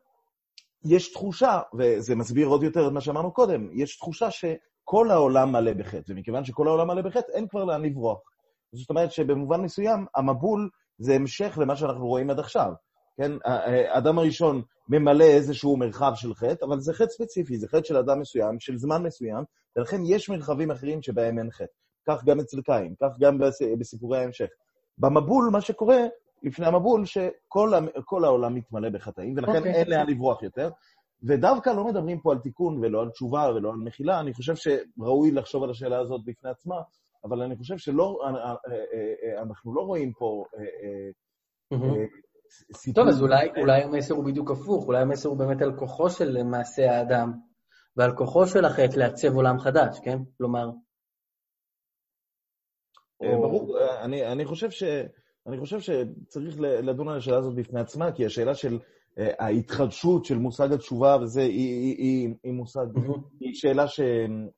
יש 0.85 1.11
תחושה, 1.11 1.59
וזה 1.77 2.15
מסביר 2.15 2.47
עוד 2.47 2.63
יותר 2.63 2.87
את 2.87 2.91
מה 2.91 3.01
שאמרנו 3.01 3.31
קודם, 3.31 3.69
יש 3.73 3.97
תחושה 3.97 4.31
שכל 4.31 5.11
העולם 5.11 5.51
מלא 5.51 5.73
בחטא, 5.73 6.11
ומכיוון 6.11 6.45
שכל 6.45 6.67
העולם 6.67 6.87
מלא 6.87 7.01
בחטא, 7.01 7.31
אין 7.33 7.47
כבר 7.47 7.63
לאן 7.63 7.81
לברוח. 7.81 8.19
זאת 8.73 8.89
אומרת 8.89 9.11
שבמובן 9.11 9.61
מסוים, 9.61 10.05
המבול 10.15 10.69
זה 10.97 11.15
המשך 11.15 11.57
למה 11.61 11.75
שאנחנו 11.75 12.07
רואים 12.07 12.29
עד 12.29 12.39
עכשיו. 12.39 12.71
כן, 13.17 13.31
האדם 13.43 14.19
הראשון 14.19 14.61
ממלא 14.89 15.23
איזשהו 15.23 15.77
מרחב 15.77 16.11
של 16.15 16.33
חטא, 16.33 16.65
אבל 16.65 16.79
זה 16.79 16.93
חטא 16.93 17.09
ספציפי, 17.09 17.57
זה 17.57 17.67
חטא 17.67 17.83
של 17.83 17.97
אדם 17.97 18.19
מסוים, 18.19 18.59
של 18.59 18.77
זמן 18.77 19.03
מסוים, 19.03 19.43
ולכן 19.75 20.01
יש 20.05 20.29
מרחבים 20.29 20.71
אחרים 20.71 21.01
שבהם 21.01 21.39
אין 21.39 21.51
חטא. 21.51 21.73
כך 22.07 22.23
גם 22.25 22.39
אצל 22.39 22.61
קין, 22.61 22.93
כך 23.01 23.19
גם 23.19 23.37
בסיפורי 23.79 24.19
ההמשך. 24.19 24.47
במבול, 24.97 25.49
מה 25.51 25.61
שקורה 25.61 25.97
לפני 26.43 26.65
המבול, 26.65 27.05
שכל 27.05 28.23
העולם 28.25 28.55
מתמלא 28.55 28.89
בחטאים, 28.89 29.33
ולכן 29.37 29.51
okay. 29.51 29.57
אוקיי. 29.57 29.73
אין 29.73 29.89
לאן 29.89 30.07
לברוח 30.07 30.43
יותר. 30.43 30.69
ודווקא 31.23 31.69
לא 31.69 31.85
מדברים 31.85 32.19
פה 32.19 32.31
על 32.31 32.37
תיקון 32.37 32.83
ולא 32.83 33.01
על 33.01 33.09
תשובה 33.09 33.51
ולא 33.55 33.69
על 33.69 33.75
מחילה, 33.75 34.19
אני 34.19 34.33
חושב 34.33 34.53
שראוי 34.55 35.31
לחשוב 35.31 35.63
על 35.63 35.69
השאלה 35.69 35.99
הזאת 35.99 36.21
בפני 36.25 36.49
עצמה, 36.49 36.75
אבל 37.23 37.41
אני 37.41 37.55
חושב 37.55 37.77
שאנחנו 37.77 38.21
אה, 38.23 38.55
אה, 38.71 39.39
אה, 39.39 39.73
לא 39.75 39.81
רואים 39.81 40.13
פה 40.13 40.43
סיפור... 42.73 43.03
טוב, 43.03 43.13
אז 43.13 43.21
אולי, 43.21 43.49
אולי 43.57 43.83
המסר 43.83 44.13
הוא 44.13 44.25
בדיוק 44.25 44.51
הפוך, 44.51 44.87
אולי 44.87 45.01
המסר 45.01 45.29
הוא 45.29 45.37
באמת 45.37 45.61
על 45.61 45.75
כוחו 45.77 46.09
של 46.09 46.43
מעשה 46.43 46.91
האדם 46.91 47.33
ועל 47.95 48.15
כוחו 48.15 48.47
של 48.47 48.65
החטא 48.65 48.99
לעצב 48.99 49.35
עולם 49.35 49.59
חדש, 49.59 49.99
כן? 50.03 50.17
כלומר... 50.37 50.69
ברור, 53.21 53.77
אני, 54.01 54.31
אני 54.31 54.45
חושב 54.45 54.69
ש... 54.69 54.83
אני 55.47 55.59
חושב 55.59 55.79
שצריך 55.79 56.55
לדון 56.59 57.09
על 57.09 57.17
השאלה 57.17 57.37
הזאת 57.37 57.55
בפני 57.55 57.79
עצמה, 57.79 58.11
כי 58.11 58.25
השאלה 58.25 58.55
של 58.55 58.73
אה, 58.73 58.79
ההתחדשות 59.39 60.25
של 60.25 60.37
מושג 60.37 60.73
התשובה 60.73 61.17
וזה, 61.21 61.41
היא, 61.41 61.49
היא, 61.49 61.95
היא, 61.97 62.33
היא 62.43 62.53
מושג, 62.53 62.85
היא 63.39 63.53
שאלה, 63.53 63.87
ש, 63.87 63.99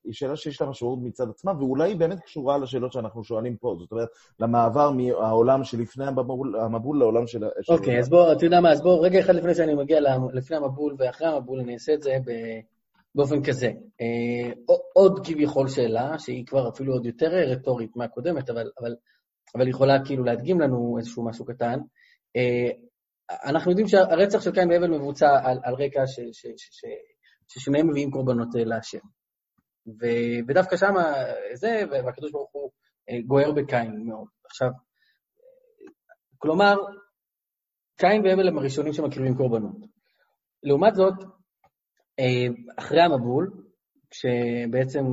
היא 0.03 0.13
שאלה 0.13 0.35
שיש 0.35 0.61
לה 0.61 0.69
משמעות 0.69 0.99
מצד 1.01 1.29
עצמה, 1.29 1.51
ואולי 1.59 1.89
היא 1.89 1.97
באמת 1.97 2.19
קשורה 2.19 2.57
לשאלות 2.57 2.93
שאנחנו 2.93 3.23
שואלים 3.23 3.57
פה. 3.57 3.75
זאת 3.79 3.91
אומרת, 3.91 4.07
למעבר 4.39 4.91
מהעולם 4.91 5.63
שלפני 5.63 6.05
המבול, 6.05 6.59
המבול 6.59 6.99
לעולם 6.99 7.27
של... 7.27 7.43
אוקיי, 7.69 7.95
okay, 7.95 7.99
אז 7.99 8.09
בוא, 8.09 8.31
אתה 8.33 8.45
יודע 8.45 8.61
מה, 8.61 8.71
אז 8.71 8.81
בוא, 8.81 9.05
רגע 9.05 9.19
אחד 9.19 9.35
לפני 9.35 9.55
שאני 9.55 9.73
מגיע 9.73 9.99
לפני 10.33 10.57
המבול 10.57 10.95
ואחרי 10.99 11.27
המבול, 11.27 11.59
אני 11.59 11.73
אעשה 11.73 11.93
את 11.93 12.01
זה 12.01 12.17
ב... 12.25 12.31
באופן 13.15 13.43
כזה. 13.43 13.67
אה, 14.01 14.51
עוד 14.93 15.19
כביכול 15.27 15.67
שאלה, 15.67 16.19
שהיא 16.19 16.45
כבר 16.45 16.69
אפילו 16.69 16.93
עוד 16.93 17.05
יותר 17.05 17.27
רטורית 17.27 17.95
מהקודמת, 17.95 18.49
אבל, 18.49 18.71
אבל 18.81 18.95
אבל 19.55 19.67
יכולה 19.67 20.05
כאילו 20.05 20.23
להדגים 20.23 20.59
לנו 20.59 20.95
איזשהו 20.97 21.25
משהו 21.25 21.45
קטן. 21.45 21.79
אה, 22.35 22.69
אנחנו 23.29 23.71
יודעים 23.71 23.87
שהרצח 23.87 24.41
של 24.41 24.51
קין 24.51 24.71
והבל 24.71 24.87
מבוצע 24.87 25.29
על, 25.43 25.59
על 25.63 25.73
רקע 25.73 26.07
ש, 26.07 26.19
ש, 26.31 26.85
ששניהם 27.47 27.89
מביאים 27.89 28.11
קורבנות 28.11 28.55
אה, 28.55 28.63
להשם. 28.63 28.99
ו, 29.87 30.05
ודווקא 30.47 30.77
שם 30.77 30.93
זה, 31.53 31.83
והקדוש 31.91 32.31
ברוך 32.31 32.49
הוא 32.51 32.71
אה, 33.09 33.21
גוער 33.27 33.51
בקין 33.51 34.07
מאוד. 34.07 34.27
עכשיו, 34.45 34.69
כלומר, 36.37 36.75
קין 37.97 38.25
והבל 38.25 38.47
הם 38.47 38.57
הראשונים 38.57 38.93
שמקריבים 38.93 39.35
קורבנות. 39.37 39.75
לעומת 40.63 40.95
זאת, 40.95 41.13
אחרי 42.77 43.01
המבול, 43.01 43.51
כשבעצם 44.09 45.03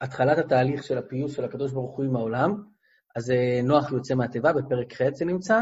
התחלת 0.00 0.38
התהליך 0.38 0.82
של 0.82 0.98
הפיוס 0.98 1.36
של 1.36 1.44
הקדוש 1.44 1.72
ברוך 1.72 1.96
הוא 1.96 2.04
עם 2.04 2.16
העולם, 2.16 2.64
אז 3.16 3.30
אה, 3.30 3.60
נוח 3.62 3.92
יוצא 3.92 4.14
מהתיבה, 4.14 4.52
בפרק 4.52 4.92
ח' 4.92 5.10
זה 5.12 5.24
נמצא, 5.24 5.60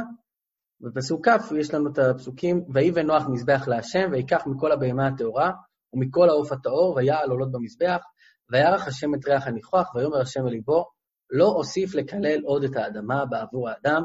ובפסוק 0.80 1.28
כ' 1.28 1.52
יש 1.60 1.74
לנו 1.74 1.90
את 1.92 1.98
הפסוקים, 1.98 2.64
ויבן 2.74 3.06
נוח 3.06 3.22
מזבח 3.28 3.68
להשם, 3.68 4.08
ויקח 4.12 4.46
מכל 4.46 4.72
הבהמה 4.72 5.06
הטהורה, 5.06 5.50
ומכל 5.92 6.28
העוף 6.28 6.52
הטהור, 6.52 6.96
ויעל 6.96 7.30
עולות 7.30 7.52
במזבח, 7.52 8.02
וירח 8.50 8.86
השם 8.86 9.14
את 9.14 9.28
ריח 9.28 9.46
הניחוח, 9.46 9.94
ויאמר 9.94 10.20
השם 10.20 10.46
אל 10.46 10.50
ליבו, 10.50 10.84
לא 11.30 11.46
אוסיף 11.46 11.94
לקלל 11.94 12.40
עוד 12.44 12.64
את 12.64 12.76
האדמה 12.76 13.24
בעבור 13.26 13.68
האדם, 13.68 14.02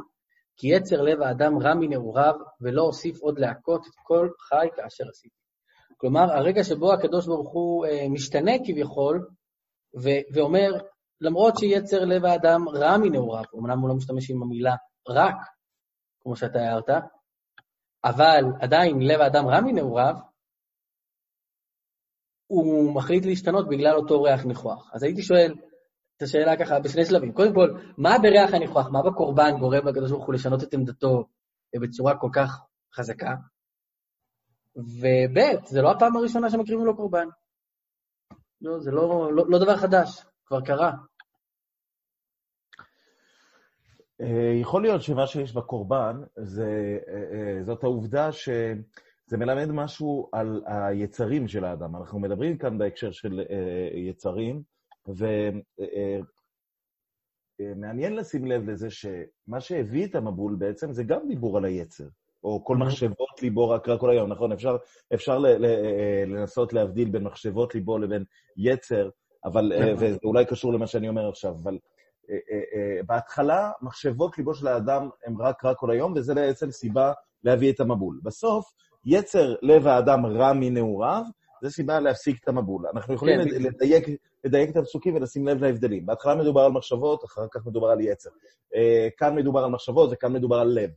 כי 0.58 0.68
יצר 0.68 1.02
לב 1.02 1.22
האדם 1.22 1.60
רע 1.60 1.74
מנעוריו, 1.74 2.34
ולא 2.62 2.82
אוסיף 2.82 3.22
עוד 3.22 3.40
להכות 3.40 3.88
את 3.88 3.94
כל 4.04 4.30
חי 4.50 4.68
כאשר 4.76 5.04
עשיתי. 5.10 5.36
כלומר, 5.98 6.34
הרגע 6.34 6.64
שבו 6.64 6.94
הקדוש 6.94 7.28
ברוך 7.28 7.52
הוא 7.52 7.86
אה, 7.86 8.10
משתנה 8.10 8.52
כביכול, 8.66 9.28
ו- 10.04 10.34
ואומר, 10.34 10.72
למרות 11.22 11.58
שיצר 11.58 12.06
לב 12.06 12.26
האדם 12.26 12.70
רע 12.70 12.98
מנעוריו, 12.98 13.44
אמנם 13.60 13.80
הוא 13.80 13.90
לא 13.90 13.96
משתמש 13.96 14.32
עם 14.32 14.44
המילה 14.44 14.76
רק, 15.10 15.36
כמו 16.24 16.36
שאתה 16.36 16.60
הערת, 16.60 16.90
אבל 18.04 18.44
עדיין 18.62 19.02
לב 19.02 19.22
האדם 19.22 19.48
רע 19.48 19.62
מנעוריו, 19.62 20.16
הוא 22.48 22.96
מחליט 22.96 23.26
להשתנות 23.26 23.70
בגלל 23.70 23.96
אותו 23.96 24.24
ריח 24.24 24.46
ניחוח. 24.46 24.92
אז 24.94 25.04
הייתי 25.04 25.22
שואל 25.22 25.56
את 26.18 26.22
השאלה 26.22 26.58
ככה 26.58 26.80
בשני 26.80 27.06
שלבים. 27.06 27.34
קודם 27.34 27.54
כל, 27.54 27.70
מה 27.98 28.18
בריח 28.22 28.54
הניחוח, 28.54 28.88
מה 28.92 29.00
בקורבן 29.04 29.58
גורם 29.60 29.88
לקדוש 29.88 30.12
ברוך 30.12 30.26
הוא 30.26 30.34
לשנות 30.34 30.64
את 30.64 30.74
עמדתו 30.74 31.26
בצורה 31.82 32.18
כל 32.18 32.30
כך 32.34 32.66
חזקה? 32.96 33.36
וב', 34.76 35.66
זה 35.66 35.82
לא 35.82 35.92
הפעם 35.92 36.18
הראשונה 36.18 36.50
שמקריבים 36.50 36.86
לו 36.86 36.96
קורבן. 36.96 37.28
לא, 38.62 38.80
זה 38.80 38.92
לא, 38.92 39.34
לא, 39.34 39.44
לא 39.48 39.60
דבר 39.60 39.78
חדש, 39.78 40.26
כבר 40.46 40.62
קרה. 40.62 40.92
אה, 44.00 44.03
יכול 44.62 44.82
להיות 44.82 45.02
שמה 45.02 45.28
שיש 45.28 45.54
בקורבן, 45.54 46.22
זה, 46.38 46.98
אה, 47.08 47.14
אה, 47.14 47.64
זאת 47.64 47.84
העובדה 47.84 48.32
שזה 48.32 49.38
מלמד 49.38 49.72
משהו 49.72 50.30
על 50.32 50.62
היצרים 50.66 51.48
של 51.48 51.66
האדם. 51.66 51.96
אנחנו 51.96 52.20
מדברים 52.20 52.58
כאן 52.58 52.78
בהקשר 52.78 53.12
של 53.12 53.42
יצרים, 53.94 54.62
ומעניין 57.60 58.16
לשים 58.16 58.46
לב 58.46 58.70
לזה 58.70 58.90
שמה 58.90 59.60
שהביא 59.60 60.06
את 60.06 60.16
המבול 60.16 60.56
בעצם 60.56 60.92
זה 60.92 61.04
גם 61.04 61.28
דיבור 61.28 61.58
על 61.58 61.66
היצר. 61.66 62.08
או 62.44 62.66
כל 62.66 62.78
מחשבות 62.78 63.42
ליבו 63.42 63.70
רק 63.70 63.90
רע 63.90 63.98
כל 63.98 64.10
היום, 64.10 64.32
נכון? 64.32 64.52
אפשר, 64.52 64.78
אפשר 65.14 65.40
ל, 65.40 65.48
ל, 65.48 65.66
לנסות 66.28 66.74
להבדיל 66.74 67.10
בין 67.10 67.24
מחשבות 67.24 67.76
ליבו 67.76 67.98
לבין 67.98 68.24
יצר, 68.58 69.10
אבל. 69.46 69.72
וזה 69.98 70.18
אולי 70.24 70.46
קשור 70.46 70.74
למה 70.74 70.88
שאני 70.88 71.10
אומר 71.10 71.30
עכשיו, 71.30 71.56
אבל 71.64 71.72
אה, 71.72 71.78
אה, 71.78 71.78
אה, 71.78 71.93
בהתחלה, 73.06 73.72
מחשבות 73.82 74.38
ליבו 74.38 74.54
של 74.54 74.68
האדם 74.68 75.10
הן 75.26 75.36
רק 75.40 75.66
רע 75.66 75.74
כל 75.74 75.92
היום, 75.92 76.14
וזה 76.16 76.36
בעצם 76.36 76.72
סיבה 76.72 77.14
להביא 77.44 77.72
את 77.72 77.80
המבול. 77.80 78.20
בסוף, 78.24 78.66
יצר 79.06 79.56
לב 79.62 79.88
האדם 79.88 80.26
רע 80.26 80.54
מנעוריו, 80.54 81.24
זה 81.64 81.70
סיבה 81.70 82.00
להפסיק 82.00 82.44
את 82.44 82.48
המבול. 82.48 82.88
אנחנו 82.94 83.14
יכולים 83.14 83.42
כן. 83.42 83.50
לדייק, 83.62 84.08
לדייק 84.44 84.70
את 84.70 84.78
הפסוקים 84.78 85.16
ולשים 85.16 85.48
לב 85.48 85.64
להבדלים. 85.64 86.06
בהתחלה 86.06 86.36
מדובר 86.36 86.62
על 86.62 86.72
מחשבות, 86.72 87.26
אחר 87.26 87.46
כך 87.52 87.66
מדובר 87.66 87.88
על 87.88 88.02
יצר. 88.02 88.30
כאן 89.18 89.36
מדובר 89.36 89.64
על 89.64 89.72
מחשבות 89.72 90.10
וכאן 90.14 90.34
מדובר 90.34 90.56
על 90.56 90.68
לב. 90.68 90.90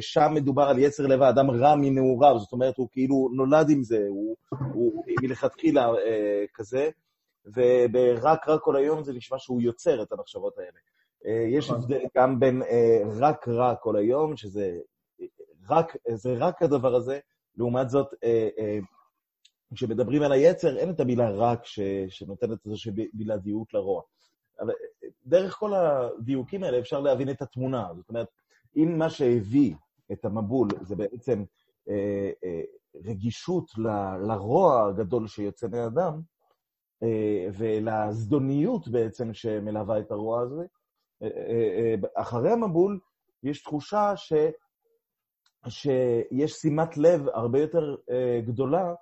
שם 0.00 0.32
מדובר 0.34 0.62
על 0.62 0.78
יצר 0.78 1.06
לב 1.06 1.22
האדם 1.22 1.50
רע 1.50 1.74
מנעוריו, 1.74 2.38
זאת 2.38 2.52
אומרת, 2.52 2.76
הוא 2.76 2.88
כאילו 2.92 3.28
נולד 3.36 3.70
עם 3.70 3.82
זה, 3.82 4.04
הוא, 4.08 4.36
הוא 4.72 5.04
מלכתחילה 5.22 5.88
כזה. 6.54 6.90
וברק 7.46 8.48
רע 8.48 8.58
כל 8.58 8.76
היום 8.76 9.02
זה 9.02 9.12
נשמע 9.12 9.38
שהוא 9.38 9.62
יוצר 9.62 10.02
את 10.02 10.12
המחשבות 10.12 10.58
האלה. 10.58 10.78
אה, 11.26 11.46
יש 11.48 11.70
נכון. 11.70 11.82
הבדל 11.82 12.00
גם 12.16 12.40
בין 12.40 12.62
אה, 12.62 13.02
רק 13.18 13.48
רע 13.48 13.74
כל 13.74 13.96
היום, 13.96 14.36
שזה 14.36 14.78
רק, 15.68 15.96
זה 16.14 16.34
רק 16.38 16.62
הדבר 16.62 16.94
הזה, 16.94 17.18
לעומת 17.56 17.90
זאת, 17.90 18.14
אה, 18.24 18.78
כשמדברים 19.74 20.22
על 20.22 20.32
היצר, 20.32 20.76
אין 20.76 20.90
את 20.90 21.00
המילה 21.00 21.30
רק 21.30 21.64
ש, 21.64 21.80
שנותנת 22.08 22.66
איזושהי 22.66 22.92
בלעדיות 23.12 23.74
לרוע. 23.74 24.02
אבל 24.60 24.72
דרך 25.26 25.54
כל 25.54 25.72
הדיוקים 25.74 26.64
האלה 26.64 26.78
אפשר 26.78 27.00
להבין 27.00 27.30
את 27.30 27.42
התמונה. 27.42 27.88
זאת 27.96 28.08
אומרת, 28.08 28.28
אם 28.76 28.98
מה 28.98 29.10
שהביא 29.10 29.74
את 30.12 30.24
המבול 30.24 30.68
זה 30.82 30.96
בעצם 30.96 31.44
אה, 31.88 32.30
אה, 32.44 32.60
רגישות 33.04 33.70
ל, 33.78 33.88
לרוע 34.26 34.88
הגדול 34.88 35.28
שיוצא 35.28 35.66
מאדם, 35.68 36.12
אה, 36.12 36.20
ולזדוניות 37.52 38.88
בעצם 38.88 39.34
שמלווה 39.34 39.98
את 39.98 40.10
הרוע 40.10 40.40
הזה. 40.40 40.64
אה, 41.22 41.28
אה, 41.28 41.94
אחרי 42.14 42.50
המבול 42.50 43.00
יש 43.42 43.62
תחושה 43.62 44.12
ש... 44.16 44.32
שיש 45.68 46.52
שימת 46.52 46.96
לב 46.96 47.28
הרבה 47.28 47.60
יותר 47.60 47.96
גדולה, 48.46 48.94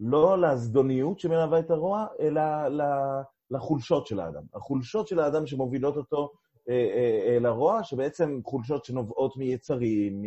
לא 0.00 0.38
לזדוניות 0.40 1.20
שמלווה 1.20 1.58
את 1.58 1.70
הרוע, 1.70 2.06
אלא 2.20 2.42
לחולשות 3.50 4.06
של 4.06 4.20
האדם. 4.20 4.42
החולשות 4.54 5.08
של 5.08 5.20
האדם 5.20 5.46
שמובילות 5.46 5.96
אותו 5.96 6.32
אל 7.36 7.46
הרוע, 7.46 7.84
שבעצם 7.84 8.40
חולשות 8.44 8.84
שנובעות 8.84 9.36
מיצרים, 9.36 10.22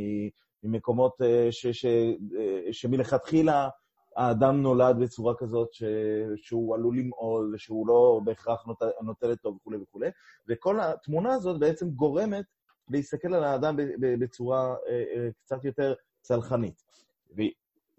ממקומות 0.64 1.16
ש, 1.52 1.68
ש, 1.68 1.86
שמלכתחילה 2.72 3.70
האדם 4.20 4.62
נולד 4.62 5.00
בצורה 5.00 5.34
כזאת 5.38 5.74
ש... 5.74 5.84
שהוא 6.36 6.76
עלול 6.76 6.98
למעול, 6.98 7.52
ושהוא 7.56 7.88
לא 7.88 8.22
בהכרח 8.24 8.68
נות... 8.68 8.82
נוטה 9.02 9.28
לטוב 9.28 9.56
וכולי 9.56 9.78
וכולי, 9.78 10.10
וכל 10.50 10.80
התמונה 10.80 11.34
הזאת 11.34 11.60
בעצם 11.60 11.90
גורמת 11.90 12.46
להסתכל 12.90 13.34
על 13.34 13.44
האדם 13.44 13.76
בצורה 14.00 14.76
אה, 14.88 15.04
אה, 15.16 15.30
קצת 15.46 15.66
יותר 15.66 15.94
צלחנית. 16.22 16.84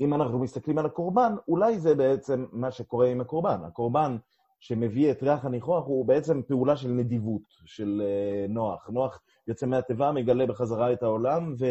אם 0.01 0.15
אנחנו 0.15 0.39
מסתכלים 0.39 0.79
על 0.79 0.87
הקורבן, 0.87 1.35
אולי 1.49 1.79
זה 1.79 1.95
בעצם 1.95 2.47
מה 2.53 2.71
שקורה 2.71 3.09
עם 3.09 3.21
הקורבן. 3.21 3.61
הקורבן 3.65 4.17
שמביא 4.61 5.11
את 5.11 5.23
ריח 5.23 5.45
הניחוח 5.45 5.87
הוא 5.87 6.07
בעצם 6.07 6.43
פעולה 6.43 6.77
של 6.77 6.89
נדיבות, 6.89 7.43
של 7.65 8.03
אה, 8.05 8.47
נוח. 8.49 8.89
נוח 8.89 9.21
יוצא 9.49 9.67
מהתיבה, 9.67 10.13
מגלה 10.13 10.47
בחזרה 10.47 10.93
את 10.93 11.03
העולם, 11.03 11.55
ו, 11.59 11.65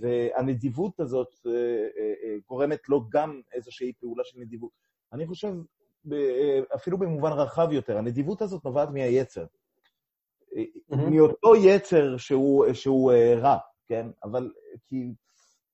והנדיבות 0.00 1.00
הזאת 1.00 1.28
אה, 1.46 1.52
אה, 1.52 2.36
גורמת 2.48 2.88
לו 2.88 3.08
גם 3.08 3.40
איזושהי 3.52 3.92
פעולה 4.00 4.24
של 4.24 4.38
נדיבות. 4.40 4.70
אני 5.12 5.26
חושב, 5.26 5.54
אפילו 6.74 6.98
במובן 6.98 7.32
רחב 7.32 7.68
יותר, 7.72 7.98
הנדיבות 7.98 8.42
הזאת 8.42 8.64
נובעת 8.64 8.88
מהיצר. 8.90 9.44
מאותו 10.90 11.56
יצר 11.56 12.16
שהוא, 12.16 12.72
שהוא 12.72 13.12
רע, 13.36 13.58
כן? 13.86 14.06
אבל 14.24 14.50
כי, 14.86 15.12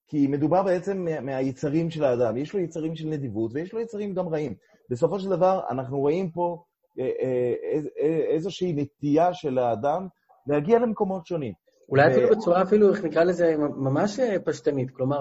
כי 0.08 0.26
מדובר 0.26 0.62
בעצם 0.62 1.06
מהיצרים 1.22 1.90
של 1.90 2.04
האדם. 2.04 2.36
יש 2.36 2.54
לו 2.54 2.60
יצרים 2.60 2.96
של 2.96 3.08
נדיבות 3.08 3.50
ויש 3.54 3.72
לו 3.72 3.80
יצרים 3.80 4.14
גם 4.14 4.28
רעים. 4.28 4.54
בסופו 4.90 5.20
של 5.20 5.28
דבר, 5.28 5.60
אנחנו 5.70 5.98
רואים 5.98 6.30
פה 6.30 6.64
אה, 6.98 7.10
אה, 7.22 7.80
אה, 8.02 8.24
איזושהי 8.28 8.72
נטייה 8.72 9.34
של 9.34 9.58
האדם 9.58 10.08
להגיע 10.46 10.78
למקומות 10.78 11.26
שונים. 11.26 11.52
אולי 11.88 12.12
אפילו 12.12 12.28
בצורה 12.30 12.62
אפילו, 12.62 12.90
איך 12.90 13.04
נקרא 13.04 13.24
לזה, 13.24 13.56
ממש 13.76 14.20
פשטנית. 14.44 14.90
כלומר, 14.90 15.18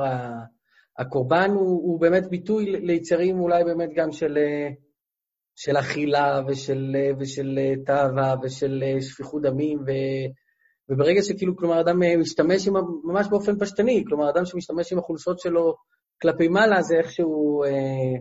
הקורבן 0.98 1.50
הוא, 1.50 1.68
הוא 1.68 2.02
באמת 2.02 2.30
ביטוי 2.30 2.66
ליצרים 2.66 3.40
אולי 3.40 3.64
באמת 3.64 3.90
גם 3.96 4.12
של, 4.12 4.38
של 5.56 5.78
אכילה 5.78 6.42
ושל, 6.48 6.96
ושל 7.20 7.60
תאווה 7.86 8.36
ושל 8.44 8.84
שפיכות 9.02 9.42
דמים, 9.42 9.80
ו, 9.80 9.92
וברגע 10.90 11.22
שכאילו, 11.22 11.58
כלומר, 11.58 11.82
אדם 11.82 12.00
משתמש 12.20 12.68
עם, 12.68 12.74
ממש 13.04 13.28
באופן 13.30 13.60
פשטני, 13.60 14.04
כלומר, 14.08 14.30
אדם 14.30 14.46
שמשתמש 14.46 14.94
עם 14.94 15.00
החולשות 15.00 15.40
שלו 15.40 15.76
כלפי 16.22 16.48
מעלה, 16.48 16.82
זה 16.82 16.96
איכשהו... 16.96 17.64
אה, 17.64 18.20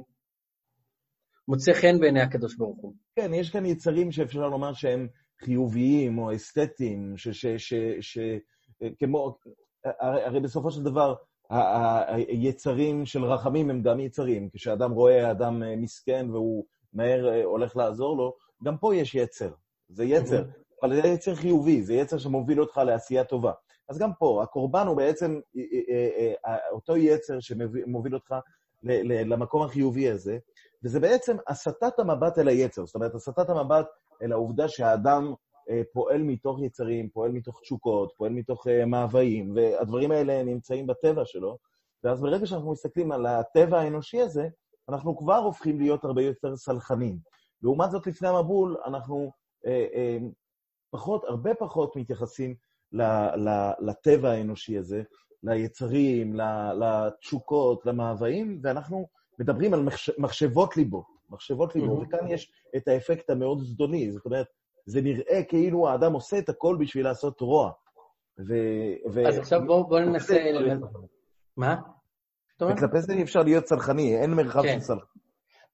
מוצא 1.49 1.73
חן 1.73 2.01
בעיני 2.01 2.21
הקדוש 2.21 2.57
ברוך 2.57 2.79
הוא. 2.81 2.95
כן, 3.17 3.35
יש 3.35 3.51
כאן 3.51 3.67
יצרים 3.67 4.13
שאפשר 4.13 4.41
לומר 4.41 4.73
שהם 4.73 5.09
חיוביים 5.45 6.19
או 6.19 6.35
אסתטיים, 6.35 7.15
שכמו, 8.01 9.39
הרי, 9.85 10.25
הרי 10.25 10.41
בסופו 10.41 10.71
של 10.71 10.83
דבר, 10.83 11.15
היצרים 12.29 13.07
של 13.07 13.25
רחמים 13.25 13.71
הם 13.71 13.83
גם 13.83 14.01
יצרים. 14.01 14.49
כשאדם 14.53 14.91
רואה 14.91 15.31
אדם 15.31 15.63
אה, 15.63 15.77
מסכן 15.77 16.27
והוא 16.31 16.65
מהר 16.93 17.29
אה, 17.29 17.45
הולך 17.45 17.77
לעזור 17.77 18.17
לו, 18.17 18.35
גם 18.65 18.79
פה 18.79 18.97
יש 18.97 19.15
יצר. 19.15 19.51
זה 19.89 20.05
יצר, 20.05 20.45
אבל 20.83 21.03
זה 21.03 21.09
יצר 21.09 21.35
חיובי, 21.35 21.83
זה 21.83 21.95
יצר 21.95 22.19
שמוביל 22.19 22.61
אותך 22.61 22.77
לעשייה 22.87 23.25
טובה. 23.25 23.53
אז 23.89 23.99
גם 23.99 24.11
פה, 24.19 24.43
הקורבן 24.43 24.87
הוא 24.87 24.97
בעצם 24.97 25.41
אה, 26.47 26.57
אותו 26.71 26.97
יצר 26.97 27.41
שמוביל 27.41 28.15
אותך 28.15 28.35
למקום 28.83 29.63
החיובי 29.63 30.11
הזה, 30.11 30.39
וזה 30.85 31.01
בעצם 31.01 31.37
הסטת 31.49 31.99
המבט 31.99 32.39
אל 32.39 32.49
היצר, 32.49 32.87
זאת 32.87 32.95
אומרת, 32.95 33.15
הסטת 33.15 33.51
המבט 33.51 33.87
אל 34.23 34.33
העובדה 34.33 34.69
שהאדם 34.69 35.35
אה, 35.71 35.83
פועל 35.93 36.23
מתוך 36.23 36.63
יצרים, 36.63 37.09
פועל 37.09 37.33
מתוך 37.33 37.61
תשוקות, 37.61 38.13
פועל 38.17 38.33
מתוך 38.33 38.67
אה, 38.67 38.87
מאוויים, 38.87 39.57
והדברים 39.57 40.11
האלה 40.11 40.43
נמצאים 40.43 40.87
בטבע 40.87 41.23
שלו, 41.25 41.59
ואז 42.05 42.21
ברגע 42.21 42.47
שאנחנו 42.47 42.73
מסתכלים 42.73 43.13
על 43.13 43.27
הטבע 43.27 43.81
האנושי 43.81 44.21
הזה, 44.21 44.49
אנחנו 44.89 45.17
כבר 45.17 45.37
הופכים 45.37 45.81
להיות 45.81 46.05
הרבה 46.05 46.23
יותר 46.23 46.57
סלחנים. 46.57 47.19
לעומת 47.63 47.91
זאת, 47.91 48.07
לפני 48.07 48.29
המבול, 48.29 48.77
אנחנו 48.87 49.33
אה, 49.67 49.87
אה, 49.95 50.19
פחות, 50.91 51.25
הרבה 51.25 51.55
פחות 51.55 51.97
מתייחסים 51.97 52.55
ל, 52.93 53.03
ל, 53.37 53.71
לטבע 53.81 54.31
האנושי 54.31 54.79
הזה, 54.79 55.03
ליצרים, 55.43 56.37
לתשוקות, 56.81 57.87
למאוויים, 57.87 58.61
ואנחנו 58.63 59.07
מדברים 59.39 59.75
על 59.75 59.83
מחש... 59.83 60.11
מחשבות 60.19 60.77
ליבו, 60.77 61.05
מחשבות 61.31 61.75
ליבו, 61.75 62.01
mm-hmm. 62.01 62.05
וכאן 62.05 62.29
יש 62.29 62.53
את 62.77 62.89
האפקט 62.89 63.31
המאוד 63.31 63.59
זדוני, 63.63 64.13
זאת 64.13 64.27
אומרת, 64.27 64.47
זה 64.87 65.01
נראה 65.01 65.43
כאילו 65.49 65.89
האדם 65.89 66.13
עושה 66.13 66.39
את 66.39 66.49
הכל 66.49 66.77
בשביל 66.81 67.05
לעשות 67.05 67.41
רוע. 67.41 67.71
ו... 68.49 68.55
ו... 69.13 69.29
אז 69.29 69.39
עכשיו 69.39 69.61
בואו 69.67 69.89
בוא 69.89 70.01
ננסה... 70.01 70.37
מה? 71.57 71.77
וכלפי 72.63 73.01
זה 73.01 73.13
אי 73.13 73.23
אפשר 73.23 73.43
להיות 73.43 73.65
צרכני, 73.65 74.17
אין 74.17 74.31
מרחב 74.31 74.63
כן. 74.63 74.75
של 74.75 74.81
צרכני. 74.81 75.23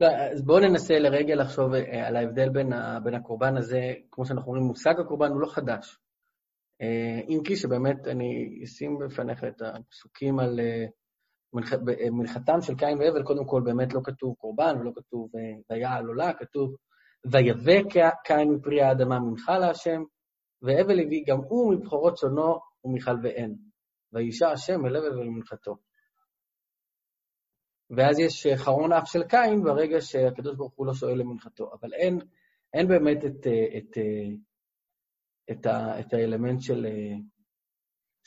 לא, 0.01 0.07
אז 0.07 0.45
בואו 0.45 0.61
ננסה 0.61 0.99
לרגע 0.99 1.35
לחשוב 1.35 1.75
אה, 1.75 2.07
על 2.09 2.17
ההבדל 2.17 2.49
בין, 2.49 2.73
ה, 2.73 3.01
בין 3.05 3.15
הקורבן 3.15 3.57
הזה, 3.57 3.81
כמו 4.11 4.25
שאנחנו 4.25 4.47
אומרים, 4.47 4.67
מושג 4.67 4.95
הקורבן 5.01 5.31
הוא 5.31 5.41
לא 5.41 5.47
חדש. 5.47 5.99
אה, 6.83 7.21
אם 7.29 7.41
כי 7.45 7.57
שבאמת 7.57 8.07
אני 8.07 8.61
אשים 8.65 8.99
בפניך 8.99 9.45
את 9.45 9.63
הפסוקים 9.63 10.39
על 10.39 10.61
אה, 11.57 12.11
מנחתם 12.11 12.61
של 12.61 12.75
קין 12.75 12.99
והבל, 12.99 13.23
קודם 13.23 13.47
כל 13.47 13.63
באמת 13.65 13.95
לא 13.95 14.01
כתוב 14.05 14.35
קורבן 14.35 14.77
ולא 14.81 14.93
כתוב 14.95 15.31
אה, 15.37 15.77
ויעל 15.77 16.07
עולה, 16.07 16.33
כתוב 16.33 16.77
ויבא 17.27 17.89
קין 18.25 18.51
מפרי 18.51 18.83
האדמה 18.83 19.19
מנחה 19.19 19.59
להשם, 19.59 20.03
והבל 20.63 21.01
הביא 21.01 21.25
גם 21.27 21.39
הוא 21.39 21.75
מבכורות 21.75 22.19
שונו 22.19 22.59
ומכלביהן. 22.85 23.55
וישע 24.13 24.51
השם 24.51 24.87
אל 24.87 24.97
הבל 24.97 25.19
ולמנחתו. 25.19 25.77
ואז 27.91 28.19
יש 28.19 28.47
אה, 28.47 28.57
חרון 28.57 28.93
אף 28.93 29.09
של 29.09 29.23
קין 29.23 29.63
ברגע 29.63 30.01
שהקדוש 30.01 30.57
ברוך 30.57 30.73
הוא 30.77 30.87
לא 30.87 30.95
שואל 30.95 31.19
למנחתו. 31.19 31.71
אבל 31.81 31.95
אין, 31.95 32.19
אין 32.75 32.89
באמת 32.89 33.25
את, 33.25 33.47
אה, 33.47 33.79
את, 33.79 33.99
את, 35.51 35.67
את 36.01 36.13
האלמנט 36.13 36.61
של 36.63 36.87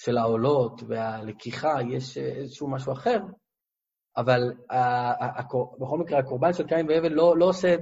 של 0.04 0.18
העולות 0.18 0.82
והלקיחה, 0.88 1.74
יש 1.90 2.18
איזשהו 2.18 2.72
משהו 2.72 2.94
אחר, 2.94 3.20
אבל 4.18 4.54
בכל 5.80 5.98
מקרה, 5.98 6.20
הקורבן 6.20 6.54
של 6.54 6.68
קין 6.68 6.90
והבל 6.90 7.12
לא, 7.12 7.38
לא, 7.38 7.46
עושה, 7.46 7.76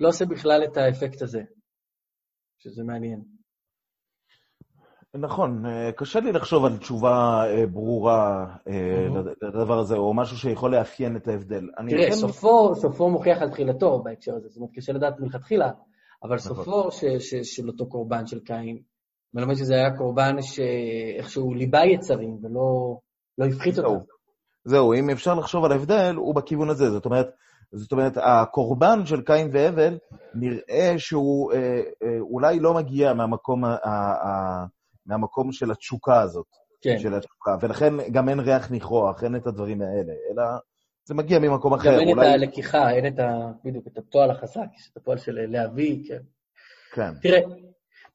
לא 0.00 0.08
עושה 0.08 0.24
בכלל 0.24 0.64
את 0.64 0.76
האפקט 0.76 1.22
הזה, 1.22 1.42
שזה 2.58 2.84
מעניין. 2.84 3.22
נכון, 5.14 5.66
אה, 5.66 5.92
קשה 5.92 6.20
לי 6.20 6.32
לחשוב 6.32 6.64
על 6.64 6.76
תשובה 6.78 7.44
אה, 7.46 7.66
ברורה 7.66 8.56
אה, 8.68 9.06
לדבר 9.42 9.78
הזה, 9.78 9.96
או 9.96 10.14
משהו 10.14 10.36
שיכול 10.36 10.74
לאפיין 10.74 11.16
את 11.16 11.28
ההבדל. 11.28 11.68
תראה, 11.88 12.12
סופו, 12.12 12.74
סופו 12.74 13.10
מוכיח 13.10 13.42
על 13.42 13.50
תחילתו 13.50 14.02
בהקשר 14.02 14.34
הזה, 14.34 14.48
זאת 14.48 14.56
אומרת, 14.56 14.70
קשה 14.74 14.92
לדעת 14.92 15.20
מלכתחילה, 15.20 15.70
אבל 16.22 16.36
נכון. 16.36 16.56
סופו 16.56 16.90
של 17.42 17.68
אותו 17.68 17.88
קורבן 17.88 18.26
של 18.26 18.40
קין 18.40 18.82
מלמד 19.36 19.54
שזה 19.54 19.74
היה 19.74 19.96
קורבן 19.96 20.36
שאיכשהו 20.42 21.54
ליבה 21.54 21.80
יצרים 21.84 22.38
ולא 22.42 22.98
לא 23.38 23.46
הפחית 23.46 23.78
אותם. 23.78 24.04
זהו, 24.64 24.94
אם 24.94 25.10
אפשר 25.10 25.34
לחשוב 25.34 25.64
על 25.64 25.72
ההבדל, 25.72 26.14
הוא 26.16 26.34
בכיוון 26.34 26.70
הזה. 26.70 26.90
זאת 26.90 27.04
אומרת, 27.04 27.26
זאת 27.72 27.92
אומרת, 27.92 28.12
הקורבן 28.16 29.06
של 29.06 29.22
קין 29.22 29.50
והבל, 29.52 29.98
נראה 30.34 30.94
שהוא 30.98 31.52
אה, 31.52 31.58
אה, 32.02 32.18
אולי 32.20 32.60
לא 32.60 32.74
מגיע 32.74 33.12
מהמקום, 33.12 33.64
ה, 33.64 33.68
ה, 33.68 34.64
מהמקום 35.06 35.52
של 35.52 35.70
התשוקה 35.70 36.20
הזאת. 36.20 36.46
כן. 36.80 36.98
של 36.98 37.14
התשוקה, 37.14 37.56
ולכן 37.60 37.94
גם 38.12 38.28
אין 38.28 38.40
ריח 38.40 38.70
ניחוח, 38.70 39.24
אין 39.24 39.36
את 39.36 39.46
הדברים 39.46 39.82
האלה, 39.82 40.12
אלא 40.32 40.44
זה 41.04 41.14
מגיע 41.14 41.38
ממקום 41.38 41.74
אחר. 41.74 41.92
גם 41.94 41.98
אין 42.00 42.08
אולי... 42.08 42.28
את 42.28 42.32
הלקיחה, 42.34 42.90
אין 42.90 43.06
את 43.06 43.18
ה... 43.18 43.50
בדיוק, 43.64 43.86
את 43.86 43.98
הפועל 43.98 44.30
החזק, 44.30 44.68
את 44.92 44.96
הפועל 44.96 45.18
של 45.18 45.32
להביא, 45.48 46.08
כן. 46.08 46.22
כן. 46.94 47.10
תראה, 47.22 47.40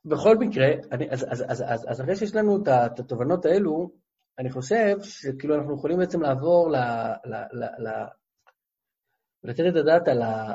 בכל 0.05 0.37
מקרה, 0.39 0.67
אני, 0.91 1.09
אז, 1.11 1.25
אז, 1.29 1.43
אז, 1.47 1.63
אז, 1.67 1.85
אז 1.89 2.01
אחרי 2.01 2.15
שיש 2.15 2.35
לנו 2.35 2.63
את 2.63 2.99
התובנות 2.99 3.45
האלו, 3.45 3.91
אני 4.39 4.49
חושב 4.51 4.95
שכאילו 5.01 5.55
אנחנו 5.55 5.75
יכולים 5.75 5.97
בעצם 5.97 6.21
לעבור 6.21 6.71
ל... 6.71 6.75
ל, 7.25 7.35
ל, 7.35 7.63
ל 7.63 8.05
לתת 9.43 9.63
את 9.69 9.75
הדעת 9.75 10.07
על 10.07 10.21
ה... 10.21 10.53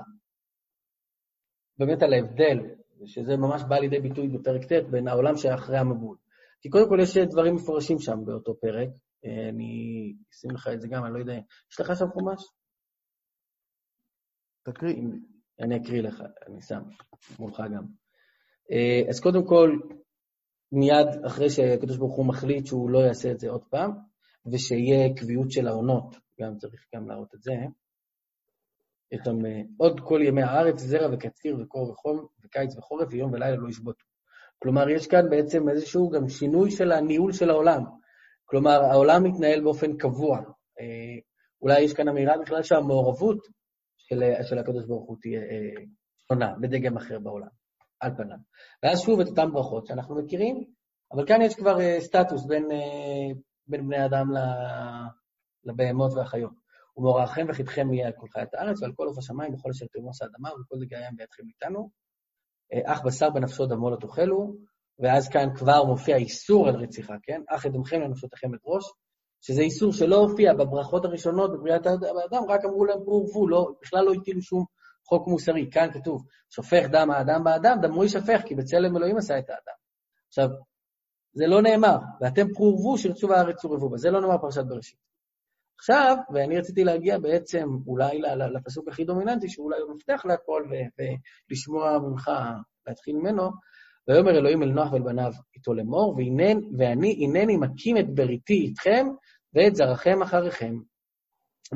באמת 1.78 2.02
על 2.02 2.12
ההבדל, 2.12 2.58
שזה 3.06 3.36
ממש 3.36 3.62
בא 3.68 3.76
לידי 3.76 4.00
ביטוי 4.00 4.28
בפרק 4.28 4.64
ט' 4.64 4.90
בין 4.90 5.08
העולם 5.08 5.36
שאחרי 5.36 5.78
המבול. 5.78 6.16
כי 6.60 6.70
קודם 6.70 6.88
כל 6.88 6.98
יש 7.02 7.18
דברים 7.18 7.54
מפורשים 7.54 7.98
שם 7.98 8.24
באותו 8.24 8.60
פרק, 8.60 8.88
אני 9.24 10.14
אשים 10.32 10.50
לך 10.50 10.68
את 10.74 10.80
זה 10.80 10.88
גם, 10.88 11.04
אני 11.04 11.14
לא 11.14 11.18
יודע, 11.18 11.38
יש 11.72 11.80
לך 11.80 11.96
שם 11.96 12.08
חומש? 12.08 12.42
תקריא. 14.62 14.94
אני 15.60 15.76
אקריא 15.76 16.02
לך, 16.02 16.22
אני 16.46 16.62
שם 16.62 16.82
מולך 17.38 17.62
גם. 17.74 18.05
אה, 18.72 19.02
אז 19.08 19.20
קודם 19.20 19.46
כל, 19.46 19.78
מיד 20.72 21.06
אחרי 21.26 21.50
שהקדוש 21.50 21.96
ברוך 21.96 22.16
הוא 22.16 22.26
מחליט 22.26 22.66
שהוא 22.66 22.90
לא 22.90 22.98
יעשה 22.98 23.30
את 23.30 23.40
זה 23.40 23.50
עוד 23.50 23.64
פעם, 23.70 23.90
ושיהיה 24.52 25.14
קביעות 25.16 25.50
של 25.50 25.68
העונות, 25.68 26.16
גם 26.40 26.56
צריך 26.58 26.86
גם 26.94 27.08
להראות 27.08 27.34
את 27.34 27.42
זה, 27.42 27.52
אותם, 29.12 29.46
אה, 29.46 29.60
עוד 29.76 30.00
כל 30.00 30.20
ימי 30.24 30.42
הארץ, 30.42 30.78
זרע 30.78 31.08
וקציר 31.14 31.56
וקור 31.60 31.90
וחום 31.90 32.26
וקיץ 32.44 32.76
וחורף 32.76 33.08
ויום 33.10 33.32
ולילה 33.32 33.56
לא 33.56 33.68
ישבותו. 33.68 34.04
כלומר, 34.58 34.88
יש 34.88 35.06
כאן 35.06 35.30
בעצם 35.30 35.68
איזשהו 35.68 36.10
גם 36.10 36.28
שינוי 36.28 36.70
של 36.70 36.92
הניהול 36.92 37.32
של 37.32 37.50
העולם. 37.50 37.82
כלומר, 38.44 38.82
העולם 38.82 39.24
מתנהל 39.24 39.60
באופן 39.60 39.96
קבוע. 39.96 40.38
אה, 40.80 41.18
אולי 41.62 41.80
יש 41.80 41.94
כאן 41.94 42.08
אמירה 42.08 42.38
בכלל 42.38 42.62
שהמעורבות 42.62 43.38
של, 43.96 44.22
של 44.42 44.58
הקדוש 44.58 44.84
ברוך 44.86 45.08
הוא 45.08 45.16
תהיה 45.20 45.40
שונה, 46.28 46.54
בדגם 46.60 46.96
אחר 46.96 47.18
בעולם. 47.18 47.48
על 48.00 48.10
פניו. 48.16 48.36
ואז 48.82 49.00
שוב 49.00 49.20
את 49.20 49.28
אותן 49.28 49.52
ברכות 49.52 49.86
שאנחנו 49.86 50.22
מכירים, 50.22 50.64
אבל 51.12 51.26
כאן 51.26 51.42
יש 51.42 51.54
כבר 51.54 51.76
uh, 51.76 52.00
סטטוס 52.00 52.46
בין, 52.46 52.64
uh, 52.70 53.38
בין 53.66 53.86
בני 53.86 54.04
אדם 54.04 54.26
לבהמות 55.64 56.12
והחיות. 56.12 56.66
ומוראכם 56.96 57.46
וחיתכם 57.48 57.92
יהיה 57.92 58.06
על 58.06 58.12
כל 58.16 58.26
חיית 58.28 58.54
הארץ, 58.54 58.82
ועל 58.82 58.92
כל 58.96 59.06
עוף 59.06 59.18
השמיים 59.18 59.54
וכל 59.54 59.70
אשר 59.70 59.86
תרמוס 59.92 60.22
האדמה, 60.22 60.48
וכל 60.48 60.76
דגי 60.80 60.96
הים 60.96 61.16
בידכם 61.16 61.42
איתנו. 61.48 61.90
אה, 62.72 62.92
אך 62.92 63.04
בשר 63.04 63.30
בנפשו 63.30 63.66
דמו 63.66 63.90
לא 63.90 63.96
תאכלו, 63.96 64.56
ואז 64.98 65.28
כאן 65.28 65.48
כבר 65.56 65.84
מופיע 65.84 66.16
איסור 66.16 66.68
על 66.68 66.74
רציחה, 66.74 67.14
כן? 67.22 67.42
אך 67.48 67.66
אדמכם 67.66 68.00
לנפשותיכם 68.00 68.48
ראש, 68.64 68.84
שזה 69.40 69.60
איסור 69.60 69.92
שלא 69.92 70.16
הופיע 70.16 70.54
בברכות 70.54 71.04
הראשונות 71.04 71.52
בבריאת 71.52 71.86
האדם, 71.86 72.44
רק 72.48 72.64
אמרו 72.64 72.84
להם 72.84 72.98
פרו 73.04 73.26
ורבו, 73.26 73.48
לא, 73.48 73.72
בכלל 73.82 74.04
לא 74.04 74.12
הטילו 74.12 74.42
שום 74.42 74.64
חוק 75.06 75.28
מוסרי. 75.28 75.70
כאן 75.70 75.88
כתוב, 75.92 76.24
שופך 76.50 76.86
דם 76.92 77.10
האדם 77.10 77.44
באדם, 77.44 77.78
דמו 77.82 78.02
יישפך, 78.02 78.40
כי 78.46 78.54
בצלם 78.54 78.96
אלוהים 78.96 79.16
עשה 79.16 79.38
את 79.38 79.50
האדם. 79.50 79.76
עכשיו, 80.28 80.48
זה 81.32 81.46
לא 81.46 81.62
נאמר, 81.62 81.98
ואתם 82.20 82.46
פרו 82.54 82.66
ורבו, 82.66 82.98
שירצו 82.98 83.28
בארץ 83.28 83.64
ורבו 83.64 83.88
בה. 83.88 83.96
זה 83.96 84.10
לא 84.10 84.20
נאמר 84.20 84.38
פרשת 84.38 84.64
בראשית. 84.64 84.98
עכשיו, 85.78 86.16
ואני 86.32 86.58
רציתי 86.58 86.84
להגיע 86.84 87.18
בעצם 87.18 87.68
אולי 87.86 88.20
לפסוק 88.54 88.88
הכי 88.88 89.04
דומיננטי, 89.04 89.48
שאולי 89.48 89.80
הוא 89.80 89.94
מפתח 89.94 90.22
להכל, 90.24 90.62
ולשמוע 91.50 91.98
ממך, 91.98 92.30
להתחיל 92.86 93.16
ממנו, 93.16 93.50
ויאמר 94.08 94.30
אלוהים 94.30 94.62
אל 94.62 94.68
נוח 94.68 94.92
ואל 94.92 95.02
בניו 95.02 95.32
איתו 95.56 95.74
לאמור, 95.74 96.16
ואני 96.78 97.24
הנני 97.24 97.56
מקים 97.56 97.98
את 97.98 98.14
בריתי 98.14 98.54
איתכם 98.54 99.06
ואת 99.54 99.74
זרעכם 99.74 100.22
אחריכם, 100.22 100.74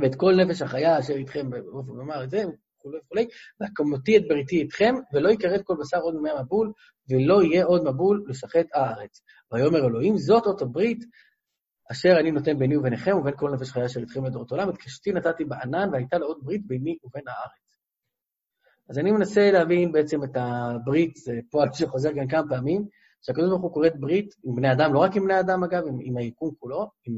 ואת 0.03 0.15
כל 0.15 0.35
נפש 0.35 0.63
החיה 0.63 0.99
אשר 0.99 1.15
איתכם, 1.15 1.51
ואופן 1.53 2.01
אמר 2.01 2.25
את 2.25 2.31
זה, 2.31 2.45
וכולי 2.81 2.99
וכולי, 2.99 3.27
והקמתי 3.61 4.17
את 4.17 4.23
בריתי 4.29 4.61
איתכם, 4.61 4.95
ולא 5.15 5.31
יכרת 5.31 5.61
כל 5.65 5.75
בשר 5.81 6.01
עוד 6.01 6.15
ממי 6.15 6.31
המבול, 6.31 6.73
ולא 7.11 7.43
יהיה 7.43 7.65
עוד 7.65 7.85
מבול 7.85 8.25
לשחט 8.29 8.67
הארץ. 8.75 9.23
ויאמר 9.53 9.87
אלוהים, 9.87 10.17
זאת 10.17 10.47
אות 10.47 10.63
הברית 10.63 11.05
אשר 11.93 12.17
אני 12.21 12.31
נותן 12.31 12.59
ביני 12.59 12.77
וביניכם 12.77 13.17
ובין 13.17 13.37
כל 13.37 13.51
נפש 13.51 13.71
חיה 13.71 13.87
אשר 13.87 14.01
איתכם 14.01 14.25
לדורות 14.25 14.51
עולם, 14.51 14.71
את 14.71 14.77
קשתי 14.77 15.13
נתתי 15.13 15.45
בענן, 15.45 15.89
והייתה 15.93 16.19
לעוד 16.19 16.39
ברית 16.43 16.67
ביני 16.67 16.97
ובין 17.05 17.29
הארץ. 17.29 17.61
אז 18.91 18.99
אני 18.99 19.11
מנסה 19.11 19.51
להבין 19.51 19.93
בעצם 19.93 20.25
את 20.25 20.37
הברית, 20.37 21.17
זה 21.17 21.41
פועל 21.51 21.69
שחוזר 21.73 22.15
כאן 22.15 22.29
כמה 22.29 22.49
פעמים, 22.49 22.87
שהקדוש 23.23 23.49
ברוך 23.49 23.63
הוא 23.63 23.73
קוראת 23.73 24.01
ברית 24.01 24.35
עם 24.45 24.57
בני 24.57 24.73
אדם, 24.73 24.95
לא 24.95 24.99
רק 24.99 25.17
עם 25.17 25.25
בני 25.25 25.41
אדם 25.41 25.65
אגב, 25.65 25.87
עם, 25.87 25.99
עם 26.03 26.17
היקום 26.17 26.55
כולו, 26.59 26.91
עם... 27.05 27.17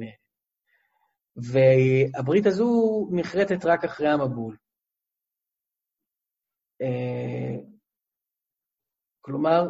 והברית 1.37 2.47
הזו 2.47 3.09
נחרטת 3.13 3.65
רק 3.65 3.85
אחרי 3.85 4.09
המבול. 4.09 4.57
אה, 6.83 7.57
כלומר, 9.21 9.69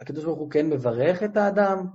הקדוש 0.00 0.24
ברוך 0.24 0.38
הוא 0.38 0.50
כן 0.50 0.66
מברך 0.66 1.22
את 1.22 1.36
האדם 1.36 1.86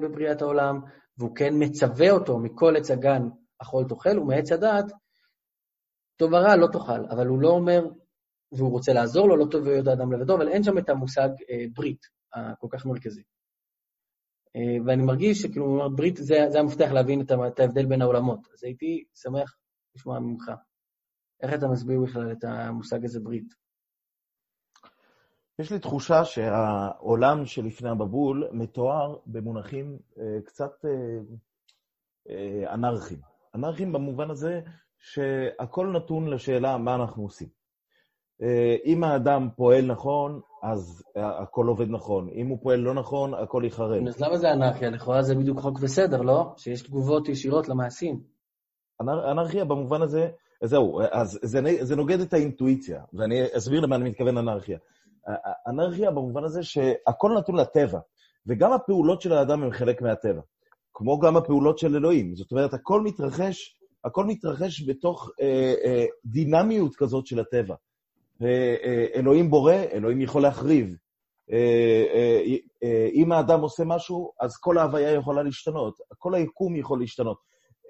בבריאת 0.00 0.42
העולם, 0.42 0.80
והוא 1.18 1.36
כן 1.36 1.54
מצווה 1.58 2.10
אותו 2.10 2.38
מכל 2.38 2.76
עץ 2.76 2.90
הגן 2.90 3.22
אכול 3.62 3.84
תאכל, 3.88 4.18
ומעץ 4.18 4.52
הדת 4.52 4.92
טוב 6.16 6.32
ורע 6.32 6.56
לא 6.56 6.66
תאכל, 6.72 7.06
אבל 7.10 7.26
הוא 7.26 7.40
לא 7.40 7.48
אומר, 7.48 7.86
והוא 8.52 8.70
רוצה 8.70 8.92
לעזור 8.92 9.28
לו, 9.28 9.36
לא 9.36 9.46
טוב 9.50 9.66
ויודע 9.66 9.92
אדם 9.92 10.12
לבדו, 10.12 10.36
אבל 10.36 10.48
אין 10.48 10.62
שם 10.62 10.78
את 10.78 10.88
המושג 10.88 11.28
אה, 11.50 11.64
ברית 11.74 12.06
הכל 12.34 12.66
כך 12.70 12.86
מרכזי. 12.86 13.22
אה, 14.56 14.84
ואני 14.86 15.02
מרגיש 15.02 15.42
שכאילו, 15.42 15.90
ברית 15.96 16.16
זה, 16.16 16.36
זה 16.48 16.60
המפתח 16.60 16.90
להבין 16.92 17.20
את 17.20 17.60
ההבדל 17.60 17.86
בין 17.86 18.02
העולמות. 18.02 18.40
אז 18.54 18.64
הייתי 18.64 19.04
שמח 19.14 19.56
לשמוע 19.96 20.18
ממך. 20.18 20.50
איך 21.42 21.54
אתה 21.54 21.68
מסביר 21.68 22.00
בכלל 22.00 22.32
את 22.32 22.44
המושג 22.44 23.04
הזה 23.04 23.20
ברית? 23.20 23.54
יש 25.58 25.72
לי 25.72 25.78
תחושה 25.78 26.24
שהעולם 26.24 27.46
שלפני 27.46 27.88
המבול 27.88 28.48
מתואר 28.52 29.16
במונחים 29.26 29.98
אה, 30.18 30.38
קצת 30.44 30.84
אה, 30.84 30.90
אה, 32.30 32.74
אנרכיים. 32.74 33.20
אנרכיים 33.54 33.92
במובן 33.92 34.30
הזה 34.30 34.60
שהכל 34.98 35.86
נתון 35.96 36.28
לשאלה 36.28 36.78
מה 36.78 36.94
אנחנו 36.94 37.22
עושים. 37.22 37.48
אה, 38.42 38.76
אם 38.84 39.04
האדם 39.04 39.48
פועל 39.56 39.86
נכון, 39.86 40.40
אז 40.62 41.02
הכל 41.16 41.66
עובד 41.66 41.88
נכון. 41.90 42.28
אם 42.28 42.46
הוא 42.46 42.58
פועל 42.62 42.78
לא 42.78 42.94
נכון, 42.94 43.34
הכל 43.34 43.62
ייחרב. 43.64 44.06
אז 44.06 44.20
למה 44.20 44.36
זה 44.36 44.52
אנרכיה? 44.52 44.90
לכאורה 44.90 45.22
זה 45.22 45.34
בדיוק 45.34 45.60
חוק 45.60 45.78
וסדר, 45.82 46.22
לא? 46.22 46.54
שיש 46.56 46.82
תגובות 46.82 47.28
ישירות 47.28 47.68
למעשים. 47.68 48.20
אנרכיה 49.00 49.64
במובן 49.64 50.02
הזה, 50.02 50.28
זהו, 50.64 51.00
אז 51.12 51.38
זה, 51.42 51.60
זה 51.80 51.96
נוגד 51.96 52.20
את 52.20 52.32
האינטואיציה, 52.32 53.02
ואני 53.12 53.42
אסביר 53.56 53.80
למה 53.80 53.96
אני 53.96 54.10
מתכוון 54.10 54.38
אנרכיה. 54.38 54.78
אנרכיה 55.68 56.10
במובן 56.10 56.44
הזה 56.44 56.62
שהכל 56.62 57.32
נתון 57.38 57.56
לטבע, 57.56 57.98
וגם 58.46 58.72
הפעולות 58.72 59.22
של 59.22 59.32
האדם 59.32 59.62
הן 59.62 59.72
חלק 59.72 60.02
מהטבע, 60.02 60.40
כמו 60.94 61.18
גם 61.18 61.36
הפעולות 61.36 61.78
של 61.78 61.96
אלוהים. 61.96 62.34
זאת 62.34 62.52
אומרת, 62.52 62.74
הכל 62.74 63.00
מתרחש 63.00 63.76
הכל 64.06 64.24
מתרחש 64.24 64.88
בתוך 64.88 65.30
אה, 65.40 65.74
אה, 65.84 66.04
דינמיות 66.24 66.96
כזאת 66.96 67.26
של 67.26 67.40
הטבע. 67.40 67.74
אלוהים 69.14 69.50
בורא, 69.50 69.74
אלוהים 69.92 70.20
יכול 70.20 70.42
להחריב. 70.42 70.96
אם 73.14 73.32
האדם 73.32 73.60
עושה 73.60 73.84
משהו, 73.86 74.32
אז 74.40 74.56
כל 74.56 74.78
ההוויה 74.78 75.12
יכולה 75.12 75.42
להשתנות, 75.42 75.94
כל 76.18 76.34
היקום 76.34 76.76
יכול 76.76 77.00
להשתנות. 77.00 77.38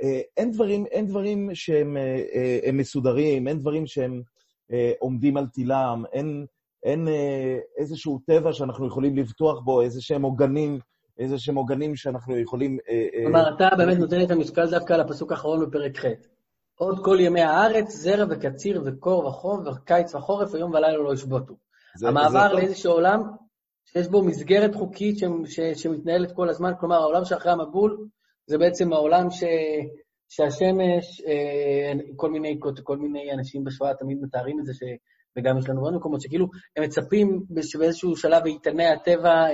אה, 0.02 0.20
אין, 0.36 0.52
דברים, 0.52 0.86
אין 0.86 1.06
דברים 1.06 1.50
שהם 1.54 1.96
אה, 1.96 2.22
אה, 2.66 2.72
מסודרים, 2.72 3.48
אין 3.48 3.58
דברים 3.58 3.86
שהם 3.86 4.22
אה, 4.72 4.92
עומדים 4.98 5.36
על 5.36 5.46
תילם, 5.46 6.04
אין, 6.12 6.46
אין 6.82 7.08
אה, 7.08 7.58
איזשהו 7.76 8.20
טבע 8.26 8.52
שאנחנו 8.52 8.86
יכולים 8.86 9.16
לבטוח 9.16 9.60
בו, 9.60 9.82
איזה 9.82 10.02
שהם 10.02 10.22
עוגנים. 10.22 10.78
איזה 11.18 11.38
שהם 11.38 11.54
עוגנים 11.54 11.96
שאנחנו 11.96 12.38
יכולים... 12.38 12.78
כלומר, 13.22 13.54
אתה 13.54 13.68
באמת 13.76 13.98
נותן 13.98 14.22
את 14.22 14.30
המשקל 14.30 14.70
דווקא 14.70 14.92
על 14.92 15.00
הפסוק 15.00 15.32
האחרון 15.32 15.66
בפרק 15.66 15.98
ח'. 15.98 16.04
עוד 16.74 17.04
כל 17.04 17.16
ימי 17.20 17.42
הארץ, 17.42 17.96
זרע 17.96 18.24
וקציר 18.30 18.82
וקור 18.84 19.26
וחום 19.26 19.64
וקיץ 19.66 20.14
וחורף, 20.14 20.54
ויום 20.54 20.70
ולילה 20.70 20.98
לא 20.98 21.14
ישבותו. 21.14 21.54
המעבר 22.02 22.52
לאיזשהו 22.52 22.92
עולם 22.92 23.22
שיש 23.84 24.08
בו 24.08 24.22
מסגרת 24.22 24.74
חוקית 24.74 25.18
שמתנהלת 25.74 26.32
כל 26.32 26.48
הזמן, 26.48 26.72
כלומר, 26.80 26.96
העולם 26.96 27.24
שאחרי 27.24 27.52
המבול 27.52 28.06
זה 28.46 28.58
בעצם 28.58 28.92
העולם 28.92 29.30
ש... 29.30 29.44
שהשמש, 30.28 31.22
אה, 31.26 31.92
כל 32.16 32.30
מיני, 32.30 32.60
כל 32.82 32.98
מיני 32.98 33.32
אנשים 33.32 33.64
בשואה 33.64 33.94
תמיד 33.94 34.18
מתארים 34.22 34.60
את 34.60 34.66
זה, 34.66 34.74
ש... 34.74 34.82
וגם 35.36 35.58
יש 35.58 35.68
לנו 35.68 35.84
עוד 35.84 35.94
מקומות 35.94 36.20
שכאילו, 36.20 36.46
הם 36.76 36.84
מצפים 36.84 37.42
שבאיזשהו 37.62 38.16
שלב 38.16 38.46
איתני 38.46 38.86
הטבע 38.86 39.46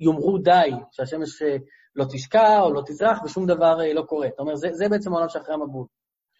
יאמרו 0.00 0.38
די, 0.38 0.70
שהשמש 0.90 1.42
אה, 1.42 1.56
לא 1.96 2.04
תשקע 2.04 2.60
או 2.60 2.72
לא 2.72 2.82
תזרח 2.86 3.22
ושום 3.24 3.46
דבר 3.46 3.80
אה, 3.80 3.92
לא 3.92 4.02
קורה. 4.02 4.26
אתה 4.26 4.42
אומר, 4.42 4.56
זה, 4.56 4.68
זה 4.72 4.88
בעצם 4.88 5.12
העולם 5.12 5.28
שאחרי 5.28 5.54
המבול. 5.54 5.86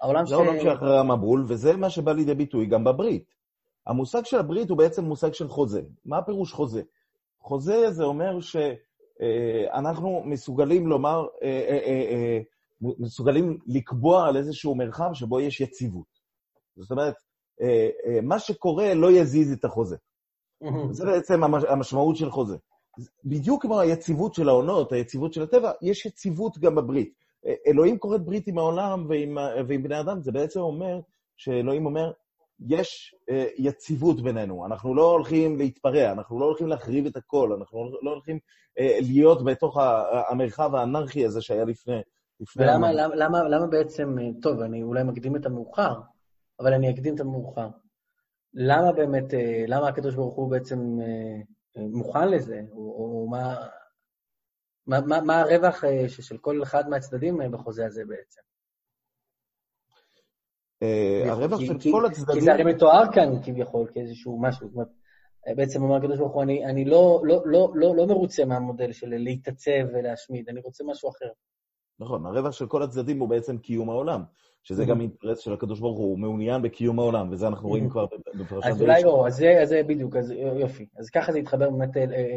העולם 0.03 0.27
זה 0.27 0.35
העולם 0.35 0.59
ש... 0.59 0.63
שאחרי 0.63 0.99
המבול, 0.99 1.45
וזה 1.49 1.77
מה 1.77 1.91
שבא 1.91 2.13
לידי 2.13 2.35
ביטוי 2.35 2.67
גם 2.67 2.85
בברית. 2.85 3.35
המושג 3.87 4.25
של 4.25 4.39
הברית 4.39 4.71
הוא 4.71 4.79
בעצם 4.79 5.05
מושג 5.05 5.33
של 5.33 5.49
חוזה. 5.49 5.83
מה 6.05 6.19
הפירוש 6.19 6.53
חוזה? 6.53 6.83
חוזה 7.41 7.91
זה 7.91 8.05
אומר 8.05 8.41
שאנחנו 8.41 8.92
אה, 9.23 10.23
מסוגלים 10.25 10.87
לומר, 10.87 11.27
מסוגלים 12.81 13.59
לקבוע 13.67 14.29
על 14.29 14.37
איזשהו 14.37 14.75
מרחב 14.75 15.11
שבו 15.15 15.41
יש 15.41 15.61
יציבות. 15.61 16.07
זאת 16.77 16.91
אומרת, 16.91 17.15
מה 18.23 18.39
שקורה 18.39 18.95
לא 18.95 19.13
יזיז 19.13 19.53
את 19.53 19.65
החוזה. 19.65 19.97
זה 20.91 21.05
בעצם 21.07 21.45
המשמעות 21.45 22.17
של 22.17 22.31
חוזה. 22.31 22.57
בדיוק 23.25 23.63
כמו 23.63 23.81
היציבות 23.81 24.35
של 24.35 24.49
העונות, 24.49 24.93
היציבות 24.93 25.33
של 25.33 25.43
הטבע, 25.43 25.73
יש 25.83 26.07
יציבות 26.07 26.59
גם 26.59 26.75
בברית. 26.75 27.15
אלוהים 27.67 27.99
כורת 27.99 28.25
ברית 28.25 28.49
עם 28.49 28.59
העולם 28.59 29.07
ועם, 29.09 29.37
ועם 29.69 29.83
בני 29.83 30.01
אדם, 30.01 30.23
זה 30.23 30.33
בעצם 30.33 30.61
אומר 30.61 31.01
שאלוהים 31.37 31.87
אומר, 31.87 32.13
יש 32.69 33.15
uh, 33.31 33.33
יציבות 33.59 34.23
בינינו, 34.23 34.67
אנחנו 34.67 34.95
לא 34.95 35.11
הולכים 35.11 35.57
להתפרע, 35.57 36.13
אנחנו 36.13 36.41
לא 36.41 36.45
הולכים 36.45 36.67
להחריב 36.67 37.07
את 37.07 37.17
הכל, 37.17 37.53
אנחנו 37.59 37.91
לא 38.03 38.11
הולכים 38.11 38.37
uh, 38.37 38.83
להיות 39.03 39.45
בתוך 39.45 39.79
המרחב 40.29 40.75
האנרכי 40.75 41.27
הזה 41.27 41.43
שהיה 41.43 41.65
לפני... 41.65 42.01
לפני 42.41 42.65
ולמה 42.65 42.93
למה, 42.93 43.15
למה, 43.15 43.43
למה 43.43 43.67
בעצם, 43.67 44.19
אה, 44.19 44.25
טוב, 44.43 44.61
אני 44.61 44.83
אולי 44.83 45.03
מקדים 45.03 45.37
את 45.37 45.47
המאוחר, 45.47 45.95
אבל 46.61 46.73
אני 46.73 46.91
אקדים 46.91 47.15
את 47.15 47.21
המאוחר. 47.21 47.69
למה 48.55 48.93
באמת, 48.93 49.25
למה 49.69 49.89
הקדוש 49.89 50.15
ברוך 50.15 50.35
הוא 50.35 50.51
בעצם 50.51 50.79
מוכן 51.77 52.29
לזה, 52.29 52.61
או, 52.73 52.79
או 52.79 53.27
מה, 53.31 53.57
מה, 54.87 55.01
מה, 55.01 55.21
מה 55.21 55.41
הרווח 55.41 55.85
אה, 55.85 56.09
של 56.09 56.39
כל 56.39 56.63
אחד 56.63 56.89
מהצדדים 56.89 57.41
אה, 57.41 57.49
בחוזה 57.49 57.87
הזה 57.87 58.05
בעצם? 58.05 58.41
אה, 60.83 61.33
הרווח 61.33 61.61
של 61.61 61.93
כל 61.93 62.07
הצדדים... 62.07 62.35
כי 62.35 62.41
זה 62.41 62.53
הרי 62.53 62.65
מתואר 62.65 63.13
כאן 63.13 63.43
כביכול 63.43 63.87
כאיזשהו 63.95 64.39
משהו, 64.43 64.69
זאת 64.69 64.75
אומרת, 64.75 64.89
בעצם 65.57 65.83
אומר 65.83 65.97
הקדוש 65.97 66.19
ברוך 66.19 66.33
הוא, 66.33 66.43
אני, 66.43 66.85
לא, 66.85 67.21
לא, 67.25 67.43
לא, 67.45 67.73
לא, 67.75 67.97
לא 67.97 68.07
מרוצה 68.07 68.45
מהמודל 68.45 68.93
של 68.93 69.09
להתעצב 69.09 69.85
ולהשמיד, 69.95 70.49
אני 70.49 70.61
רוצה 70.61 70.85
משהו 70.85 71.11
אחר. 71.11 71.29
נכון, 72.01 72.27
הרווח 72.27 72.53
של 72.53 72.67
כל 72.67 72.83
הצדדים 72.83 73.19
הוא 73.19 73.29
בעצם 73.29 73.59
קיום 73.59 73.91
העולם. 73.91 74.23
שזה 74.65 74.85
גם 74.85 75.01
אינטרס 75.01 75.39
של 75.39 75.53
הקדוש 75.53 75.81
ברוך 75.81 75.99
הוא, 75.99 76.07
הוא 76.07 76.19
מעוניין 76.19 76.63
בקיום 76.63 76.99
העולם, 76.99 77.29
וזה 77.31 77.47
אנחנו 77.47 77.69
רואים 77.69 77.91
כבר 77.91 78.07
בפרשת 78.35 78.67
אז 78.67 78.83
אולי 78.83 79.03
לא, 79.03 79.27
אז 79.27 79.45
זה 79.65 79.83
בדיוק, 79.87 80.17
אז 80.17 80.31
יופי. 80.61 80.87
אז 80.99 81.11
ככה 81.11 81.33
זה 81.33 81.39
יתחבר 81.39 81.71
באמת 81.71 81.91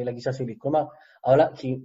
לגישה 0.06 0.34
שלי. 0.34 0.56
כלומר, 0.58 0.84
כי 1.56 1.80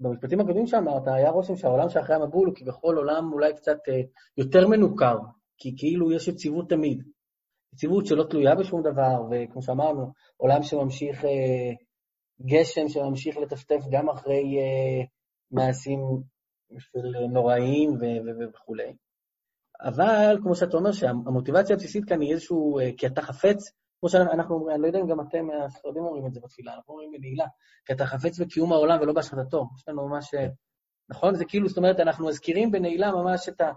במשפטים 0.00 0.40
הקודמים 0.40 0.66
שאמרת, 0.66 1.08
היה 1.08 1.30
רושם 1.30 1.56
שהעולם 1.56 1.88
שאחרי 1.88 2.16
המבול 2.16 2.46
הוא 2.46 2.54
כביכול 2.54 2.96
עולם 2.96 3.32
אולי 3.32 3.54
קצת 3.54 3.78
אה, 3.88 4.00
יותר 4.36 4.68
מנוכר, 4.68 5.18
כי 5.58 5.74
כאילו 5.76 6.12
יש 6.12 6.28
יציבות 6.28 6.68
תמיד. 6.68 7.02
יציבות 7.74 8.06
שלא 8.06 8.24
תלויה 8.30 8.54
בשום 8.54 8.82
דבר, 8.82 9.22
וכמו 9.30 9.62
שאמרנו, 9.62 10.12
עולם 10.36 10.62
שממשיך, 10.62 11.24
אה, 11.24 11.72
גשם 12.46 12.88
שממשיך 12.88 13.36
לטפטף 13.36 13.80
גם 13.90 14.08
אחרי 14.08 14.58
אה, 14.58 15.04
מעשים 15.50 16.00
נוראיים 17.32 17.90
וכולי. 18.54 18.96
אבל, 19.80 20.38
כמו 20.42 20.54
שאתה 20.54 20.76
אומר, 20.76 20.92
שהמוטיבציה 20.92 21.76
הבסיסית 21.76 22.04
כאן 22.04 22.20
היא 22.20 22.32
איזשהו, 22.32 22.78
כי 22.96 23.06
אתה 23.06 23.22
חפץ 23.22 23.72
כמו 24.00 24.08
שאנחנו 24.08 24.54
אומרים, 24.54 24.74
אני 24.74 24.82
לא 24.82 24.86
יודע 24.86 25.00
אם 25.00 25.06
גם 25.06 25.20
אתם 25.20 25.46
הספרדים 25.66 26.02
אומרים 26.02 26.26
את 26.26 26.34
זה 26.34 26.40
בתפילה, 26.40 26.74
אנחנו 26.74 26.94
אומרים 26.94 27.10
בנעילה, 27.12 27.46
כי 27.86 27.92
אתה 27.92 28.06
חפץ 28.06 28.38
בקיום 28.38 28.72
העולם 28.72 29.00
ולא 29.00 29.12
בהשחתתו. 29.12 29.66
יש 29.78 29.88
לנו 29.88 30.08
ממש... 30.08 30.34
נכון? 31.08 31.34
זה 31.34 31.44
כאילו, 31.44 31.68
זאת 31.68 31.78
אומרת, 31.78 32.00
אנחנו 32.00 32.26
מזכירים 32.26 32.70
בנעילה 32.70 33.12
ממש 33.12 33.48
את, 33.48 33.60
ה, 33.60 33.72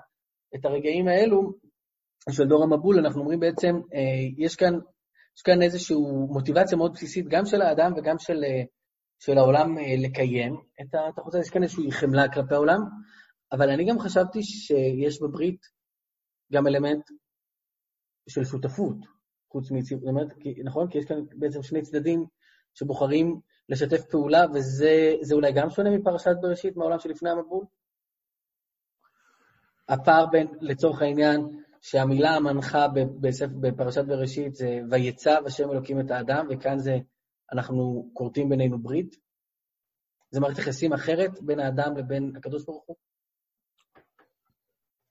את 0.56 0.66
הרגעים 0.66 1.08
האלו 1.08 1.54
של 2.32 2.48
דור 2.48 2.64
המבול, 2.64 3.00
אנחנו 3.00 3.20
אומרים 3.22 3.40
בעצם, 3.40 3.76
אה, 3.94 4.44
יש 4.46 4.56
כאן, 4.56 4.74
יש 5.38 5.42
כאן 5.44 5.62
איזושהי 5.62 5.96
מוטיבציה 6.30 6.78
מאוד 6.78 6.94
בסיסית, 6.94 7.26
גם 7.30 7.46
של 7.46 7.62
האדם 7.62 7.92
וגם 7.98 8.20
של, 8.20 8.44
אה, 8.44 8.64
של 9.20 9.38
העולם 9.38 9.78
אה, 9.78 9.96
לקיים 9.98 10.56
את 10.82 10.96
החוץ 11.18 11.36
הזה, 11.36 11.44
יש 11.44 11.50
כאן 11.50 11.64
איזושהי 11.64 11.92
חמלה 11.92 12.34
כלפי 12.34 12.54
העולם, 12.54 12.80
אבל 13.52 13.70
אני 13.70 13.86
גם 13.90 14.00
חשבתי 14.00 14.44
שיש 14.44 15.22
בברית 15.22 15.62
גם 16.54 16.68
אלמנט 16.68 17.04
של 18.30 18.44
שותפות. 18.44 18.98
חוץ 19.52 19.72
מיציבות, 19.72 20.04
זאת 20.04 20.10
אומרת, 20.10 20.28
נכון? 20.64 20.90
כי 20.90 20.98
יש 20.98 21.06
כאן 21.06 21.16
בעצם 21.36 21.64
שני 21.64 21.82
צדדים 21.82 22.26
שבוחרים 22.74 23.40
לשתף 23.70 24.06
פעולה, 24.12 24.46
וזה 24.54 25.34
אולי 25.34 25.52
גם 25.52 25.70
שונה 25.70 25.90
מפרשת 25.90 26.36
בראשית, 26.42 26.78
מהעולם 26.78 27.00
שלפני 27.00 27.30
המבול? 27.30 27.66
הפער 29.90 30.26
בין, 30.26 30.48
לצורך 30.62 31.02
העניין, 31.02 31.40
שהמילה 31.82 32.30
המנחה 32.30 32.88
בפרשת 33.62 34.06
בראשית 34.06 34.56
זה 34.56 34.80
ויצב 34.92 35.42
השם 35.46 35.72
אלוקים 35.72 36.00
את 36.00 36.12
האדם, 36.12 36.48
וכאן 36.50 36.80
זה 36.80 36.98
אנחנו 37.54 38.10
כורתים 38.14 38.50
בינינו 38.50 38.80
ברית. 38.80 39.16
זה 40.32 40.40
מערכת 40.40 40.60
יחסים 40.60 40.94
אחרת 40.94 41.42
בין 41.42 41.60
האדם 41.60 41.98
לבין 41.98 42.34
הקדוש 42.36 42.66
ברוך 42.66 42.84
הוא? 42.86 42.96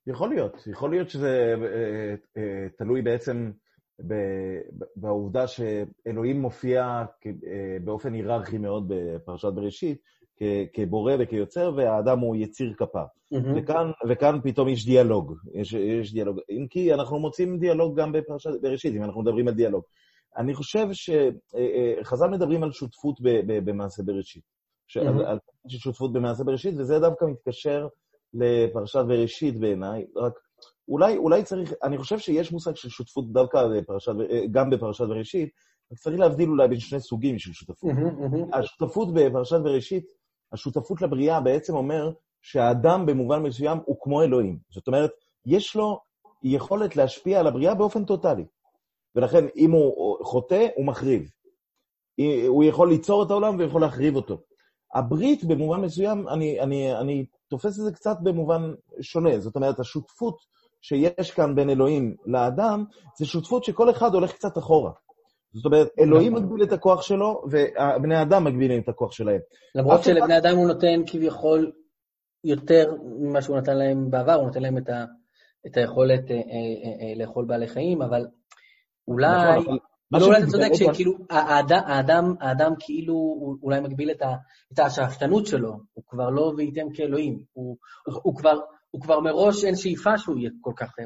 יכול 0.06 0.28
להיות, 0.28 0.66
יכול 0.66 0.90
להיות 0.90 1.10
שזה 1.10 1.54
אה, 1.62 2.14
אה, 2.36 2.68
תלוי 2.78 3.02
בעצם 3.02 3.50
בעובדה 4.96 5.44
שאלוהים 5.46 6.40
מופיע 6.40 7.04
אה, 7.26 7.76
באופן 7.84 8.14
היררכי 8.14 8.58
מאוד 8.58 8.84
בפרשת 8.88 9.48
בראשית, 9.54 10.02
כבורא 10.72 11.12
וכיוצר, 11.18 11.72
והאדם 11.76 12.18
הוא 12.18 12.36
יציר 12.36 12.72
כפה. 12.76 13.02
Mm-hmm. 13.02 13.36
וכאן, 13.56 13.90
וכאן 14.08 14.38
פתאום 14.42 14.68
יש 14.68 14.86
דיאלוג, 14.86 15.34
יש, 15.54 15.72
יש 15.72 16.12
דיאלוג. 16.12 16.38
אם 16.50 16.66
כי 16.70 16.94
אנחנו 16.94 17.18
מוצאים 17.18 17.58
דיאלוג 17.58 18.00
גם 18.00 18.12
בפרשת 18.12 18.50
בראשית, 18.62 18.94
אם 18.94 19.04
אנחנו 19.04 19.22
מדברים 19.22 19.48
על 19.48 19.54
דיאלוג. 19.54 19.82
אני 20.36 20.54
חושב 20.54 20.88
שחז"ל 20.92 22.24
אה, 22.24 22.30
אה, 22.30 22.36
מדברים 22.36 22.62
על 22.62 22.72
שותפות 22.72 23.16
במעשה 23.46 24.02
בראשית. 24.02 24.42
Mm-hmm. 24.42 25.00
על, 25.00 25.24
על 25.26 25.38
שותפות 25.68 26.12
במעשה 26.12 26.44
בראשית, 26.44 26.74
וזה 26.78 26.98
דווקא 26.98 27.24
מתקשר 27.24 27.88
לפרשת 28.34 29.04
בראשית 29.08 29.60
בעיניי, 29.60 30.06
רק 30.16 30.32
אולי, 30.88 31.16
אולי 31.16 31.42
צריך, 31.42 31.72
אני 31.82 31.98
חושב 31.98 32.18
שיש 32.18 32.52
מושג 32.52 32.76
של 32.76 32.88
שותפות 32.88 33.32
דווקא 33.32 33.66
בפרשת, 33.68 34.12
גם 34.50 34.70
בפרשת 34.70 35.04
בראשית, 35.04 35.50
רק 35.92 35.98
צריך 35.98 36.18
להבדיל 36.18 36.48
אולי 36.48 36.68
בין 36.68 36.80
שני 36.80 37.00
סוגים 37.00 37.38
של 37.38 37.52
שותפות. 37.52 37.90
השותפות 38.52 39.08
בפרשת 39.14 39.60
בראשית, 39.62 40.04
השותפות 40.52 41.02
לבריאה 41.02 41.40
בעצם 41.40 41.74
אומר 41.74 42.10
שהאדם 42.42 43.06
במובן 43.06 43.42
מסוים 43.42 43.78
הוא 43.84 43.96
כמו 44.00 44.22
אלוהים. 44.22 44.58
זאת 44.70 44.86
אומרת, 44.86 45.10
יש 45.46 45.76
לו 45.76 46.00
יכולת 46.42 46.96
להשפיע 46.96 47.40
על 47.40 47.46
הבריאה 47.46 47.74
באופן 47.74 48.04
טוטאלי. 48.04 48.44
ולכן, 49.14 49.44
אם 49.56 49.70
הוא 49.70 50.16
חוטא, 50.24 50.66
הוא 50.76 50.86
מחריב. 50.86 51.30
הוא 52.48 52.64
יכול 52.64 52.88
ליצור 52.88 53.22
את 53.22 53.30
העולם 53.30 53.58
ויכול 53.58 53.80
להחריב 53.80 54.16
אותו. 54.16 54.38
הברית, 54.94 55.44
במובן 55.44 55.80
מסוים, 55.80 56.28
אני, 56.28 56.60
אני, 56.60 56.96
אני 56.96 57.24
תופס 57.48 57.78
את 57.78 57.84
זה 57.84 57.92
קצת 57.92 58.16
במובן 58.22 58.72
שונה. 59.00 59.40
זאת 59.40 59.56
אומרת, 59.56 59.80
השותפות 59.80 60.36
שיש 60.80 61.30
כאן 61.30 61.54
בין 61.54 61.70
אלוהים 61.70 62.16
לאדם, 62.26 62.84
זה 63.18 63.26
שותפות 63.26 63.64
שכל 63.64 63.90
אחד 63.90 64.14
הולך 64.14 64.32
קצת 64.32 64.58
אחורה. 64.58 64.92
זאת 65.58 65.66
אומרת, 65.66 65.88
אלוהים 65.98 66.34
מגביל 66.34 66.62
את 66.62 66.72
הכוח 66.72 67.02
שלו, 67.02 67.42
ובני 67.50 68.22
אדם 68.22 68.44
מגבילים 68.44 68.82
את 68.82 68.88
הכוח 68.88 69.12
שלהם. 69.12 69.40
למרות 69.74 70.04
שלבני 70.04 70.38
אדם 70.38 70.56
הוא 70.56 70.68
נותן 70.68 71.02
כביכול 71.06 71.72
יותר 72.44 72.94
ממה 73.20 73.42
שהוא 73.42 73.56
נתן 73.56 73.76
להם 73.76 74.10
בעבר, 74.10 74.34
הוא 74.34 74.46
נותן 74.46 74.62
להם 74.62 74.78
את, 74.78 74.88
ה, 74.88 75.04
את 75.66 75.76
היכולת 75.76 76.30
אה, 76.30 76.36
אה, 76.36 76.40
אה, 76.40 77.14
לאכול 77.16 77.44
בעלי 77.44 77.68
חיים, 77.68 78.02
אבל 78.02 78.26
אולי... 79.08 79.58
נכון, 79.60 79.78
אבל 80.12 80.22
אולי 80.22 80.38
אתה 80.38 80.46
צודק 80.46 80.68
שכאילו 80.74 81.12
האדם, 81.30 81.80
האדם, 81.86 82.34
האדם 82.40 82.72
כאילו 82.78 83.14
אולי 83.62 83.80
מגביל 83.80 84.10
את, 84.10 84.22
ה, 84.22 84.34
את 84.72 84.78
השאפתנות 84.78 85.46
שלו, 85.46 85.72
הוא 85.92 86.04
כבר 86.06 86.30
לא 86.30 86.52
וייתם 86.56 86.86
כאלוהים, 86.94 87.42
הוא, 87.52 87.76
הוא, 88.06 88.20
הוא 88.22 88.36
כבר 88.36 88.58
הוא 88.90 89.02
כבר 89.02 89.20
מראש 89.20 89.64
אין 89.64 89.76
שאיפה 89.76 90.18
שהוא 90.18 90.38
יהיה 90.38 90.50
כל 90.60 90.72
כך 90.76 90.98
אה, 91.00 91.04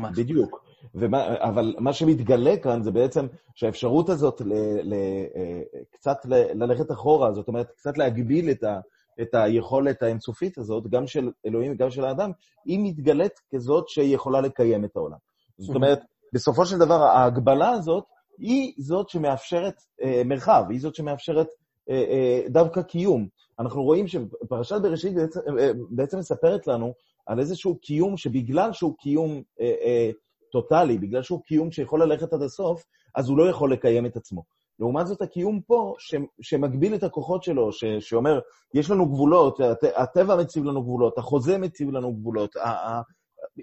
מוסרי. 0.00 0.24
בדיוק. 0.24 0.64
ומה, 0.94 1.34
אבל 1.38 1.74
מה 1.78 1.92
שמתגלה 1.92 2.56
כאן 2.56 2.82
זה 2.82 2.90
בעצם 2.90 3.26
שהאפשרות 3.54 4.08
הזאת 4.08 4.40
ל, 4.40 4.52
ל, 4.82 4.94
אה, 5.36 5.62
קצת 5.90 6.16
ל, 6.24 6.64
ללכת 6.64 6.90
אחורה, 6.90 7.32
זאת 7.32 7.48
אומרת, 7.48 7.70
קצת 7.70 7.98
להגביל 7.98 8.50
את, 8.50 8.64
ה, 8.64 8.80
את 9.22 9.34
היכולת 9.34 10.02
האינסופית 10.02 10.58
הזאת, 10.58 10.86
גם 10.90 11.06
של 11.06 11.30
אלוהים 11.46 11.72
וגם 11.72 11.90
של 11.90 12.04
האדם, 12.04 12.30
היא 12.64 12.80
מתגלית 12.82 13.40
כזאת 13.54 13.88
שהיא 13.88 14.14
יכולה 14.14 14.40
לקיים 14.40 14.84
את 14.84 14.96
העולם. 14.96 15.18
זאת 15.58 15.74
אומרת, 15.74 16.00
בסופו 16.32 16.66
של 16.66 16.78
דבר 16.78 17.02
ההגבלה 17.02 17.70
הזאת 17.70 18.04
היא 18.38 18.72
זאת 18.78 19.08
שמאפשרת 19.08 19.74
אה, 20.02 20.22
מרחב, 20.24 20.64
היא 20.68 20.80
זאת 20.80 20.94
שמאפשרת 20.94 21.48
אה, 21.90 21.94
אה, 21.94 22.40
דווקא 22.48 22.82
קיום. 22.82 23.28
אנחנו 23.58 23.82
רואים 23.82 24.06
שפרשת 24.06 24.80
בראשית 24.82 25.14
בעצם, 25.14 25.40
אה, 25.58 25.70
בעצם 25.90 26.18
מספרת 26.18 26.66
לנו 26.66 26.94
על 27.26 27.40
איזשהו 27.40 27.78
קיום 27.78 28.16
שבגלל 28.16 28.72
שהוא 28.72 28.94
קיום 28.98 29.42
אה, 29.60 29.74
אה, 29.84 30.10
טוטאלי, 30.52 30.98
בגלל 30.98 31.22
שהוא 31.22 31.42
קיום 31.42 31.72
שיכול 31.72 32.02
ללכת 32.02 32.32
עד 32.32 32.42
הסוף, 32.42 32.84
אז 33.14 33.28
הוא 33.28 33.38
לא 33.38 33.50
יכול 33.50 33.72
לקיים 33.72 34.06
את 34.06 34.16
עצמו. 34.16 34.42
לעומת 34.78 35.06
זאת, 35.06 35.22
הקיום 35.22 35.60
פה, 35.66 35.94
ש, 35.98 36.14
שמגביל 36.40 36.94
את 36.94 37.02
הכוחות 37.02 37.42
שלו, 37.42 37.72
ש, 37.72 37.84
שאומר, 37.84 38.40
יש 38.74 38.90
לנו 38.90 39.06
גבולות, 39.06 39.60
הט, 39.60 39.84
הטבע 39.96 40.36
מציב 40.36 40.64
לנו 40.64 40.82
גבולות, 40.82 41.18
החוזה 41.18 41.58
מציב 41.58 41.90
לנו 41.90 42.12
גבולות, 42.12 42.56
ה, 42.56 43.00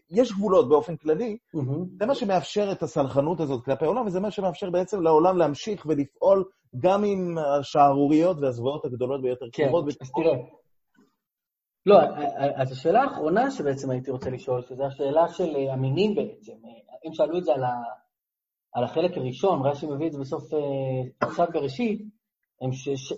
יש 0.09 0.31
גבולות 0.31 0.69
באופן 0.69 0.95
כללי, 0.95 1.37
mm-hmm. 1.55 1.99
זה 1.99 2.05
מה 2.05 2.15
שמאפשר 2.15 2.71
את 2.71 2.83
הסלחנות 2.83 3.39
הזאת 3.39 3.65
כלפי 3.65 3.85
העולם, 3.85 4.05
וזה 4.05 4.19
מה 4.19 4.31
שמאפשר 4.31 4.69
בעצם 4.69 5.01
לעולם 5.01 5.37
להמשיך 5.37 5.85
ולפעול 5.85 6.43
גם 6.79 7.03
עם 7.03 7.37
השערוריות 7.37 8.37
והזוועות 8.41 8.85
הגדולות 8.85 9.21
ביותר 9.21 9.45
כן, 9.51 9.71
אז 10.01 10.11
תראה. 10.15 10.37
לא, 11.85 11.99
אז 12.55 12.71
השאלה 12.71 13.01
האחרונה 13.01 13.51
שבעצם 13.51 13.89
הייתי 13.89 14.11
רוצה 14.11 14.29
לשאול, 14.29 14.61
שזו 14.61 14.85
השאלה 14.85 15.27
של 15.27 15.55
אה, 15.55 15.73
המינים 15.73 16.15
בעצם. 16.15 16.53
הם 17.05 17.13
שאלו 17.13 17.37
את 17.37 17.43
זה 17.43 17.51
על, 18.73 18.83
החלק 18.83 19.17
הראשון, 19.17 19.65
רש"י 19.65 19.85
מביא 19.85 20.07
את 20.07 20.11
זה 20.11 20.19
בסוף 20.19 20.53
אה, 20.53 20.59
פרשת 21.19 21.47
בראשית, 21.53 22.01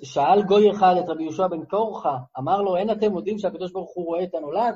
שאל 0.04 0.44
גוי 0.44 0.72
אחד 0.72 0.96
את 1.00 1.10
רבי 1.10 1.24
יהושע 1.24 1.48
בן 1.48 1.66
קורחה, 1.66 2.18
אמר 2.40 2.62
לו, 2.62 2.78
אין 2.78 2.92
אתם 2.92 3.12
מודים 3.12 3.38
שהקדוש 3.38 3.72
ברוך 3.72 3.92
הוא 3.96 4.06
רואה 4.06 4.24
את 4.24 4.36
הנולד? 4.36 4.76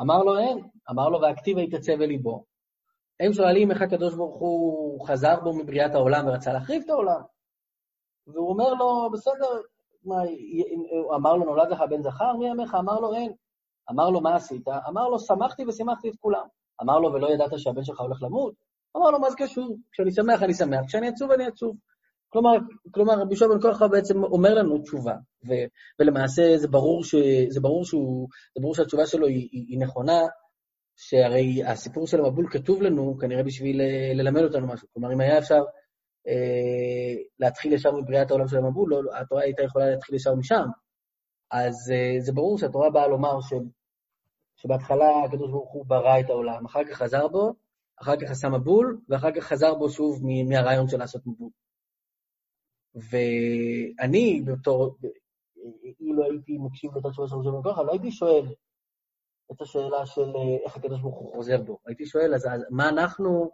אמר 0.00 0.22
לו 0.22 0.38
אין, 0.38 0.58
אמר 0.90 1.08
לו 1.08 1.20
והכתיבה 1.20 1.60
יתעצב 1.60 1.92
בליבו. 1.92 2.44
הם 3.20 3.32
שואלים 3.32 3.70
איך 3.70 3.82
הקדוש 3.82 4.14
ברוך 4.14 4.36
הוא 4.40 5.06
חזר 5.06 5.40
בו 5.40 5.52
מבריאת 5.52 5.94
העולם 5.94 6.26
ורצה 6.28 6.52
להחריב 6.52 6.82
את 6.84 6.90
העולם. 6.90 7.20
והוא 8.26 8.48
אומר 8.48 8.74
לו, 8.74 9.10
בסדר, 9.12 9.60
מה, 10.04 10.16
אמר 11.14 11.36
לו, 11.36 11.44
נולד 11.44 11.70
לך 11.70 11.82
בן 11.90 12.02
זכר 12.02 12.32
מימיך? 12.36 12.74
אמר 12.74 13.00
לו, 13.00 13.14
אין. 13.14 13.32
אמר 13.90 14.10
לו, 14.10 14.20
מה 14.20 14.34
עשית? 14.34 14.68
אמר 14.88 15.08
לו, 15.08 15.18
שמחתי 15.18 15.64
ושימחתי 15.68 16.08
את 16.08 16.14
כולם. 16.20 16.46
אמר 16.82 16.98
לו, 16.98 17.12
ולא 17.12 17.32
ידעת 17.32 17.50
שהבן 17.56 17.84
שלך 17.84 18.00
הולך 18.00 18.22
למות? 18.22 18.54
אמר 18.96 19.10
לו, 19.10 19.20
מה 19.20 19.30
זה 19.30 19.36
קשור? 19.36 19.76
כשאני 19.92 20.12
שמח 20.12 20.42
אני 20.42 20.54
שמח, 20.54 20.80
כשאני 20.86 21.08
עצוב 21.08 21.30
אני 21.30 21.46
עצוב. 21.46 21.76
כלומר, 22.28 22.50
כלומר 22.90 23.14
רבי 23.14 23.30
יהושע 23.30 23.46
בן 23.46 23.60
כוחא 23.60 23.86
בעצם 23.86 24.24
אומר 24.24 24.54
לנו 24.54 24.78
תשובה, 24.78 25.14
ו, 25.48 25.52
ולמעשה 25.98 26.56
זה 26.56 26.68
ברור, 26.68 27.04
ש, 27.04 27.14
זה, 27.48 27.60
ברור 27.60 27.84
שהוא, 27.84 28.28
זה 28.56 28.60
ברור 28.60 28.74
שהתשובה 28.74 29.06
שלו 29.06 29.26
היא, 29.26 29.48
היא, 29.52 29.64
היא 29.68 29.78
נכונה, 29.80 30.20
שהרי 30.96 31.64
הסיפור 31.64 32.06
של 32.06 32.20
המבול 32.20 32.46
כתוב 32.50 32.82
לנו 32.82 33.18
כנראה 33.20 33.42
בשביל 33.42 33.80
אה, 33.80 34.12
ללמד 34.14 34.42
אותנו 34.42 34.66
משהו. 34.66 34.88
כלומר, 34.92 35.12
אם 35.12 35.20
היה 35.20 35.38
אפשר 35.38 35.62
להתחיל 37.38 37.72
ישר 37.72 37.92
מבריאת 37.92 38.30
העולם 38.30 38.48
של 38.48 38.56
המבול, 38.56 38.90
לא, 38.90 39.16
התורה 39.20 39.42
הייתה 39.42 39.62
יכולה 39.62 39.90
להתחיל 39.90 40.14
ישר 40.14 40.34
משם. 40.34 40.66
אז 41.50 41.92
אה, 41.94 42.20
זה 42.20 42.32
ברור 42.32 42.58
שהתורה 42.58 42.90
באה 42.90 43.08
לומר 43.08 43.40
ש, 43.40 43.52
שבהתחלה 44.56 45.24
הקדוש 45.24 45.50
ברוך 45.50 45.72
הוא 45.72 45.86
ברא 45.86 46.20
את 46.20 46.30
העולם, 46.30 46.64
אחר 46.66 46.84
כך 46.84 46.96
חזר 46.96 47.28
בו, 47.28 47.52
אחר 48.02 48.16
כך 48.16 48.30
עשה 48.30 48.48
מבול, 48.48 49.00
ואחר 49.08 49.32
כך 49.36 49.44
חזר 49.44 49.74
בו 49.74 49.90
שוב 49.90 50.22
מהרעיון 50.48 50.88
של 50.88 50.98
לעשות 50.98 51.26
מבול. 51.26 51.50
ואני, 52.94 54.42
בתור, 54.46 54.96
לא 56.00 56.24
הייתי 56.24 56.58
מקשיב 56.58 56.92
לאותה 56.92 57.10
תשובה 57.10 57.28
של 57.28 57.50
בין 57.50 57.72
ככה, 57.72 57.82
לא 57.82 57.92
הייתי 57.92 58.10
שואל 58.10 58.46
את 59.52 59.60
השאלה 59.60 60.06
של 60.06 60.32
איך 60.64 60.76
הקדוש 60.76 61.00
ברוך 61.00 61.18
הוא 61.18 61.32
חוזר 61.34 61.62
בו. 61.62 61.78
הייתי 61.86 62.06
שואל, 62.06 62.34
אז 62.34 62.48
מה 62.70 62.88
אנחנו, 62.88 63.50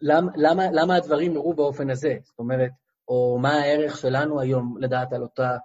למה, 0.00 0.32
למה, 0.36 0.62
למה 0.72 0.96
הדברים 0.96 1.32
נראו 1.32 1.54
באופן 1.54 1.90
הזה? 1.90 2.16
זאת 2.22 2.38
אומרת, 2.38 2.70
או 3.08 3.38
מה 3.42 3.52
הערך 3.52 3.96
שלנו 3.96 4.40
היום 4.40 4.78
לדעת 4.80 5.12
על 5.12 5.22
אותה 5.22 5.56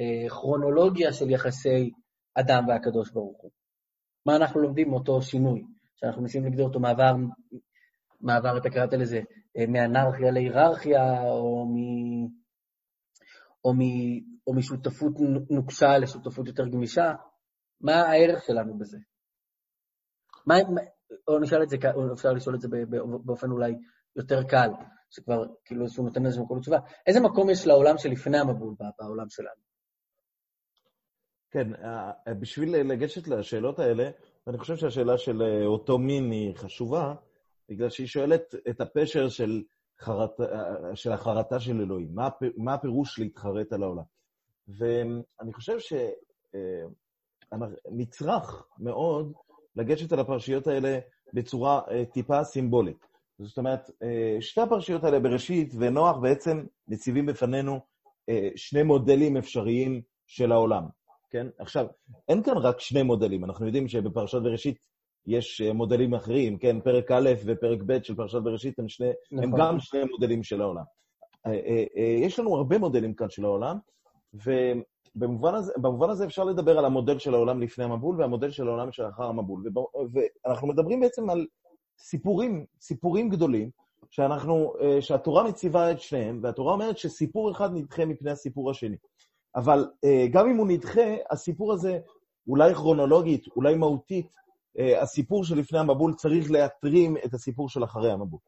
אה, 0.00 0.28
כרונולוגיה 0.28 1.12
של 1.12 1.30
יחסי 1.30 1.90
אדם 2.34 2.68
והקדוש 2.68 3.10
ברוך 3.10 3.42
הוא. 3.42 3.50
מה 4.26 4.36
אנחנו 4.36 4.60
לומדים 4.60 4.90
מאותו 4.90 5.22
שינוי, 5.22 5.64
שאנחנו 5.96 6.22
מנסים 6.22 6.44
להגדיר 6.44 6.64
אותו 6.64 6.80
מעבר, 6.80 7.14
מעבר, 8.20 8.58
אתה 8.58 8.70
קראת 8.70 8.92
לזה, 8.92 9.20
אה, 9.56 9.66
מאנרכיה 9.68 10.30
להיררכיה, 10.30 11.22
או, 11.22 11.66
מ, 11.66 11.76
או, 13.64 13.74
מ, 13.74 13.80
או 14.46 14.54
משותפות 14.54 15.12
נוקשה 15.50 15.98
לשותפות 15.98 16.46
יותר 16.46 16.68
גמישה, 16.68 17.12
מה 17.80 17.94
הערך 17.94 18.42
שלנו 18.46 18.78
בזה? 18.78 18.98
מה, 20.46 20.54
או 21.28 21.38
נשאל 21.38 21.62
את 21.62 21.68
זה, 21.68 21.76
או 21.94 22.12
אפשר 22.12 22.32
לשאול 22.32 22.54
את 22.54 22.60
זה 22.60 22.68
באופן 23.24 23.50
אולי 23.50 23.74
יותר 24.16 24.42
קל, 24.42 24.70
שכבר 25.10 25.44
כאילו 25.64 25.88
שהוא 25.88 26.06
נותן 26.06 26.26
איזשהו 26.26 26.44
מקום 26.44 26.58
לתשובה. 26.58 26.78
איזה 27.06 27.20
מקום 27.20 27.50
יש 27.50 27.66
לעולם 27.66 27.98
שלפני 27.98 28.38
המבול 28.38 28.74
בעולם 28.98 29.28
שלנו? 29.28 29.66
כן, 31.50 31.74
אה, 31.74 32.34
בשביל 32.34 32.76
לגשת 32.76 33.28
לשאלות 33.28 33.78
האלה, 33.78 34.10
אני 34.46 34.58
חושב 34.58 34.76
שהשאלה 34.76 35.18
של 35.18 35.42
אה, 35.42 35.66
אותו 35.66 35.98
מין 35.98 36.30
היא 36.30 36.54
חשובה, 36.56 37.14
בגלל 37.68 37.90
שהיא 37.90 38.06
שואלת 38.06 38.54
את 38.70 38.80
הפשר 38.80 39.28
של, 39.28 39.62
חרת, 40.00 40.40
אה, 40.40 40.96
של 40.96 41.12
החרטה 41.12 41.60
של 41.60 41.80
אלוהים. 41.80 42.14
מה, 42.14 42.28
מה 42.56 42.74
הפירוש 42.74 43.18
להתחרט 43.18 43.72
על 43.72 43.82
העולם? 43.82 44.02
ואני 44.68 45.52
חושב 45.52 45.76
שנצרך 47.48 48.66
מאוד 48.78 49.32
לגשת 49.76 50.12
על 50.12 50.20
הפרשיות 50.20 50.66
האלה 50.66 50.98
בצורה 51.32 51.80
טיפה 52.12 52.44
סימבולית. 52.44 53.06
זאת 53.38 53.58
אומרת, 53.58 53.90
שתי 54.40 54.60
הפרשיות 54.60 55.04
האלה, 55.04 55.20
בראשית 55.20 55.72
ונוח, 55.78 56.16
בעצם 56.16 56.64
מציבים 56.88 57.26
בפנינו 57.26 57.80
שני 58.56 58.82
מודלים 58.82 59.36
אפשריים 59.36 60.02
של 60.26 60.52
העולם. 60.52 60.84
כן? 61.30 61.46
עכשיו, 61.58 61.86
אין 62.28 62.42
כאן 62.42 62.56
רק 62.56 62.80
שני 62.80 63.02
מודלים, 63.02 63.44
אנחנו 63.44 63.66
יודעים 63.66 63.88
שבפרשת 63.88 64.38
בראשית 64.38 64.78
יש 65.26 65.60
אה, 65.60 65.72
מודלים 65.72 66.14
אחרים, 66.14 66.58
כן? 66.58 66.80
פרק 66.80 67.10
א' 67.10 67.30
ופרק 67.44 67.78
ב' 67.86 68.02
של 68.02 68.14
פרשת 68.14 68.38
בראשית 68.38 68.78
הם, 68.78 68.88
שני, 68.88 69.10
נכון. 69.32 69.44
הם 69.44 69.58
גם 69.58 69.80
שני 69.80 70.04
מודלים 70.04 70.42
של 70.42 70.60
העולם. 70.60 70.84
אה, 71.46 71.52
אה, 71.96 72.16
יש 72.26 72.38
לנו 72.38 72.56
הרבה 72.56 72.78
מודלים 72.78 73.14
כאן 73.14 73.30
של 73.30 73.44
העולם, 73.44 73.78
ובמובן 75.16 75.54
הזה, 75.54 75.72
הזה 76.00 76.24
אפשר 76.24 76.44
לדבר 76.44 76.78
על 76.78 76.84
המודל 76.84 77.18
של 77.18 77.34
העולם 77.34 77.60
לפני 77.60 77.84
המבול 77.84 78.20
והמודל 78.20 78.50
של 78.50 78.68
העולם 78.68 78.92
שלאחר 78.92 79.24
המבול. 79.24 79.64
ואנחנו 80.12 80.68
מדברים 80.68 81.00
בעצם 81.00 81.30
על 81.30 81.46
סיפורים, 81.98 82.64
סיפורים 82.80 83.28
גדולים, 83.28 83.70
שאנחנו, 84.10 84.72
שהתורה 85.00 85.44
מציבה 85.44 85.90
את 85.90 86.00
שניהם, 86.00 86.40
והתורה 86.42 86.72
אומרת 86.72 86.98
שסיפור 86.98 87.50
אחד 87.50 87.70
נדחה 87.74 88.04
מפני 88.04 88.30
הסיפור 88.30 88.70
השני. 88.70 88.96
אבל 89.56 89.86
אה, 90.04 90.26
גם 90.32 90.48
אם 90.48 90.56
הוא 90.56 90.66
נדחה, 90.66 91.14
הסיפור 91.30 91.72
הזה, 91.72 91.98
אולי 92.48 92.74
כרונולוגית, 92.74 93.46
אולי 93.56 93.74
מהותית, 93.74 94.36
אה, 94.78 95.02
הסיפור 95.02 95.44
שלפני 95.44 95.78
המבול 95.78 96.14
צריך 96.14 96.50
להתרים 96.50 97.16
את 97.24 97.34
הסיפור 97.34 97.68
של 97.68 97.84
אחרי 97.84 98.12
המבול. 98.12 98.40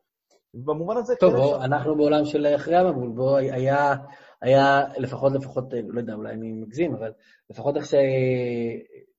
במובן 0.55 0.97
הזה... 0.97 1.15
טוב, 1.21 1.35
בוא, 1.35 1.59
ש... 1.59 1.65
אנחנו 1.65 1.97
בעולם 1.97 2.25
של 2.25 2.47
אחרי 2.57 2.77
המבול, 2.77 3.09
בוא, 3.09 3.37
היה, 3.37 3.95
היה 4.43 4.83
לפחות, 4.99 5.33
לפחות, 5.33 5.75
אה, 5.75 5.81
לא 5.89 6.01
יודע, 6.01 6.15
אולי 6.15 6.33
אני 6.33 6.53
מגזים, 6.53 6.95
אבל 6.95 7.13
לפחות 7.51 7.77
איך 7.77 7.87
ש... 7.87 7.95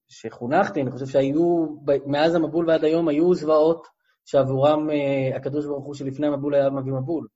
שחונכתי, 0.08 0.82
אני 0.82 0.92
חושב 0.92 1.06
שהיו, 1.06 1.68
מאז 2.06 2.36
המבול 2.36 2.70
ועד 2.70 2.84
היום 2.84 3.08
היו 3.08 3.34
זוועות 3.34 3.88
שעבורם 4.26 4.90
הקדוש 5.36 5.66
ברוך 5.66 5.86
הוא 5.86 5.94
שלפני 5.94 6.28
המבול 6.28 6.56
היה 6.56 6.70
מביא 6.70 6.94
מבול. 6.94 7.28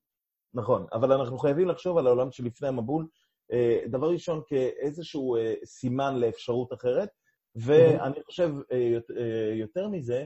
נכון, 0.53 0.85
אבל 0.93 1.11
אנחנו 1.11 1.37
חייבים 1.37 1.67
לחשוב 1.67 1.97
על 1.97 2.07
העולם 2.07 2.31
שלפני 2.31 2.67
המבול, 2.67 3.07
אה, 3.51 3.79
דבר 3.87 4.09
ראשון, 4.09 4.41
כאיזשהו 4.47 5.35
אה, 5.35 5.53
סימן 5.65 6.15
לאפשרות 6.15 6.73
אחרת, 6.73 7.09
ואני 7.55 8.23
חושב, 8.23 8.49
אה, 8.71 9.53
יותר 9.55 9.87
מזה, 9.87 10.25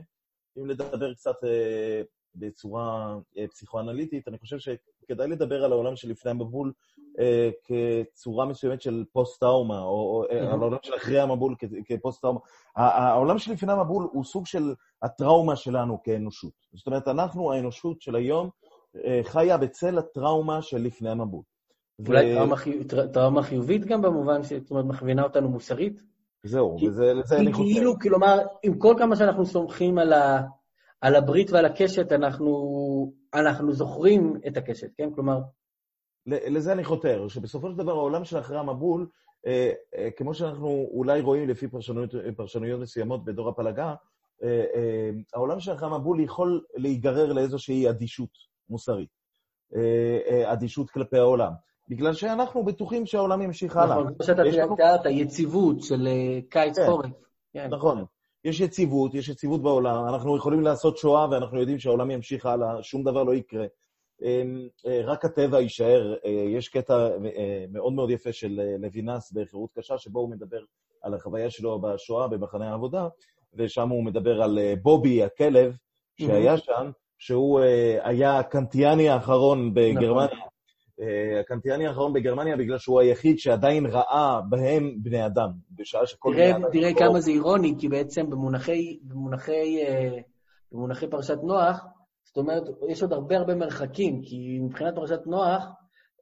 אם 0.57 0.65
לדבר 0.65 1.13
קצת 1.13 1.35
בצורה 2.39 3.15
פסיכואנליטית, 3.49 4.27
אני 4.27 4.37
חושב 4.37 4.57
שכדאי 4.59 5.27
לדבר 5.27 5.63
על 5.63 5.71
העולם 5.71 5.95
שלפני 5.95 6.31
המבול 6.31 6.73
כצורה 7.63 8.45
מסוימת 8.45 8.81
של 8.81 9.03
פוסט-טראומה, 9.11 9.81
או 9.81 10.23
על 10.29 10.61
העולם 10.61 10.77
של 10.83 10.95
אחרי 10.95 11.19
המבול 11.19 11.55
כפוסט-טראומה. 11.85 12.39
העולם 12.75 13.37
שלפני 13.37 13.71
המבול 13.71 14.07
הוא 14.11 14.23
סוג 14.23 14.45
של 14.45 14.73
הטראומה 15.01 15.55
שלנו 15.55 16.03
כאנושות. 16.03 16.51
זאת 16.73 16.87
אומרת, 16.87 17.07
אנחנו, 17.07 17.53
האנושות 17.53 18.01
של 18.01 18.15
היום, 18.15 18.49
חיה 19.23 19.57
בצל 19.57 19.97
הטראומה 19.97 20.61
של 20.61 20.77
לפני 20.77 21.09
המבול. 21.09 21.41
אולי 22.07 22.35
טראומה 23.13 23.43
חיובית 23.43 23.85
גם 23.85 24.01
במובן 24.01 24.43
שאת 24.43 24.71
אומרת, 24.71 24.85
מכווינה 24.85 25.23
אותנו 25.23 25.49
מוסרית? 25.49 26.01
זהו, 26.43 26.77
וזה 26.87 27.13
לזה 27.13 27.37
אני 27.37 27.53
חושב. 27.53 27.65
כאילו, 27.73 27.99
כלומר, 27.99 28.37
עם 28.63 28.79
כל 28.79 28.95
כמה 28.97 29.15
שאנחנו 29.15 29.45
סומכים 29.45 29.97
על, 29.97 30.13
ה, 30.13 30.41
על 31.01 31.15
הברית 31.15 31.51
ועל 31.51 31.65
הקשת, 31.65 32.11
אנחנו, 32.11 33.13
אנחנו 33.33 33.73
זוכרים 33.73 34.33
את 34.47 34.57
הקשת, 34.57 34.89
כן? 34.97 35.09
כלומר... 35.15 35.39
לזה 36.27 36.71
אני 36.71 36.83
חותר, 36.83 37.27
שבסופו 37.27 37.71
של 37.71 37.77
דבר 37.77 37.91
העולם 37.91 38.25
של 38.25 38.39
אחרי 38.39 38.57
המבול, 38.57 39.07
אה, 39.47 39.71
אה, 39.95 40.11
כמו 40.11 40.33
שאנחנו 40.33 40.87
אולי 40.91 41.21
רואים 41.21 41.49
לפי 41.49 41.67
פרשנויות, 41.67 42.11
פרשנויות 42.37 42.81
מסוימות 42.81 43.25
בדור 43.25 43.49
הפלגה, 43.49 43.95
אה, 44.43 44.65
אה, 44.75 45.09
העולם 45.33 45.59
של 45.59 45.73
אחרי 45.73 45.87
המבול 45.87 46.19
יכול 46.19 46.63
להיגרר 46.75 47.33
לאיזושהי 47.33 47.89
אדישות 47.89 48.29
מוסרית, 48.69 49.09
אה, 49.75 50.19
אה, 50.29 50.53
אדישות 50.53 50.89
כלפי 50.89 51.17
העולם. 51.17 51.51
בגלל 51.89 52.13
שאנחנו 52.13 52.63
בטוחים 52.63 53.05
שהעולם 53.05 53.41
ימשיך 53.41 53.77
הלאה. 53.77 53.99
נכון, 53.99 54.13
כמו 54.13 54.25
שאתה 54.25 54.41
תיארת, 54.75 55.05
יציבות 55.09 55.81
של 55.83 56.07
אה, 56.07 56.39
קיץ 56.49 56.79
חורף. 56.79 57.11
כן. 57.53 57.69
נכון. 57.71 58.05
יש 58.47 58.59
יציבות, 58.59 59.13
יש 59.13 59.29
יציבות 59.29 59.61
בעולם, 59.61 60.05
אנחנו 60.07 60.37
יכולים 60.37 60.61
לעשות 60.61 60.97
שואה 60.97 61.27
ואנחנו 61.31 61.59
יודעים 61.59 61.79
שהעולם 61.79 62.11
ימשיך 62.11 62.45
הלאה, 62.45 62.83
שום 62.83 63.03
דבר 63.03 63.23
לא 63.23 63.35
יקרה. 63.35 63.65
אמ, 64.21 64.67
אה, 64.87 65.01
רק 65.03 65.25
הטבע 65.25 65.59
יישאר. 65.59 66.15
אה, 66.25 66.29
יש 66.29 66.69
קטע 66.69 67.09
מאוד 67.69 67.93
מאוד 67.93 68.09
יפה 68.09 68.33
של 68.33 68.59
לוינס 68.79 69.31
בחירות 69.31 69.69
קשה, 69.73 69.97
שבו 69.97 70.19
הוא 70.19 70.29
מדבר 70.29 70.59
על 71.01 71.13
החוויה 71.13 71.49
שלו 71.49 71.81
בשואה 71.81 72.27
במחנה 72.27 72.69
העבודה, 72.69 73.07
ושם 73.53 73.89
הוא 73.89 74.03
מדבר 74.03 74.41
על 74.41 74.59
בובי, 74.81 75.23
הכלב, 75.23 75.77
שהיה 76.21 76.57
שם, 76.57 76.91
שהוא 77.17 77.59
היה 78.03 78.39
הקנטיאני 78.39 79.09
האחרון 79.09 79.73
בגרמניה, 79.73 80.25
נכון. 80.25 80.47
הקנטיאני 81.39 81.87
האחרון 81.87 82.13
בגרמניה, 82.13 82.57
בגלל 82.57 82.77
שהוא 82.77 82.99
היחיד 82.99 83.39
שעדיין 83.39 83.85
ראה 83.85 84.41
בהם 84.49 84.95
בני 85.03 85.25
אדם, 85.25 85.49
בשעה 85.71 86.05
שכל 86.05 86.33
תראה, 86.33 86.53
בני 86.53 86.63
אדם... 86.63 86.71
תראה 86.71 86.93
כמה 86.93 87.19
זה 87.19 87.31
אירוני, 87.31 87.75
כי 87.79 87.87
בעצם 87.87 88.29
במונחי, 88.29 88.99
במונחי, 89.03 89.83
אה, 89.83 90.17
במונחי 90.71 91.07
פרשת 91.07 91.37
נוח, 91.43 91.85
זאת 92.23 92.37
אומרת, 92.37 92.63
יש 92.89 93.01
עוד 93.01 93.13
הרבה 93.13 93.37
הרבה 93.37 93.55
מרחקים, 93.55 94.21
כי 94.21 94.59
מבחינת 94.61 94.95
פרשת 94.95 95.19
נוח, 95.25 95.65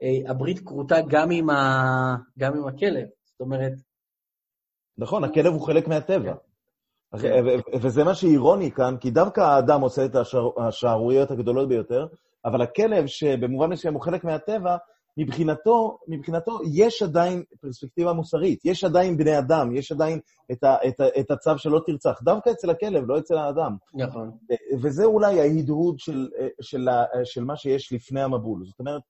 אה, 0.04 0.32
הברית 0.32 0.60
כרותה 0.60 0.95
גם 1.08 1.32
עם, 1.32 1.50
ה... 1.50 2.16
גם 2.38 2.58
עם 2.58 2.68
הכלב. 2.68 3.08
זאת 3.26 3.41
אומרת... 3.41 3.74
נכון, 4.97 5.24
הכלב 5.24 5.54
הוא 5.54 5.62
חלק 5.62 5.88
מהטבע. 5.88 6.34
כן. 7.22 7.45
וזה 7.82 8.04
מה 8.04 8.16
שאירוני 8.16 8.72
כאן, 8.72 8.95
כי 9.00 9.12
דווקא 9.12 9.41
האדם 9.41 9.82
עושה 9.82 10.06
את 10.06 10.16
השערוריות 10.58 11.32
הגדולות 11.32 11.68
ביותר, 11.70 12.08
אבל 12.46 12.62
הכלב, 12.62 13.08
שבמובן 13.08 13.70
מסוים 13.70 13.93
הוא 13.93 14.02
חלק 14.02 14.24
מהטבע, 14.24 14.78
מבחינתו, 15.18 15.98
מבחינתו 16.08 16.60
יש 16.74 17.04
עדיין 17.04 17.43
פרספקטיבה 17.62 18.14
מוסרית, 18.14 18.66
יש 18.66 18.84
עדיין 18.84 19.18
בני 19.18 19.39
אדם, 19.39 19.76
יש 19.76 19.91
עדיין 19.91 20.20
את, 20.52 20.64
ה, 20.64 20.78
את, 20.88 21.00
ה, 21.00 21.06
את 21.20 21.32
הצו 21.32 21.58
שלא 21.58 21.82
תרצח, 21.86 22.20
דווקא 22.24 22.50
אצל 22.50 22.70
הכלב, 22.70 23.04
לא 23.08 23.20
אצל 23.20 23.38
האדם. 23.38 23.76
נכון. 23.93 24.32
וזה 24.82 25.06
אולי 25.06 25.39
ההדהוד 25.39 26.00
של, 26.00 26.30
של, 26.38 26.52
של, 26.62 26.89
של 27.24 27.43
מה 27.43 27.56
שיש 27.56 27.93
לפני 27.93 28.22
המבול. 28.22 28.66
זאת 28.66 28.80
אומרת, 28.80 29.02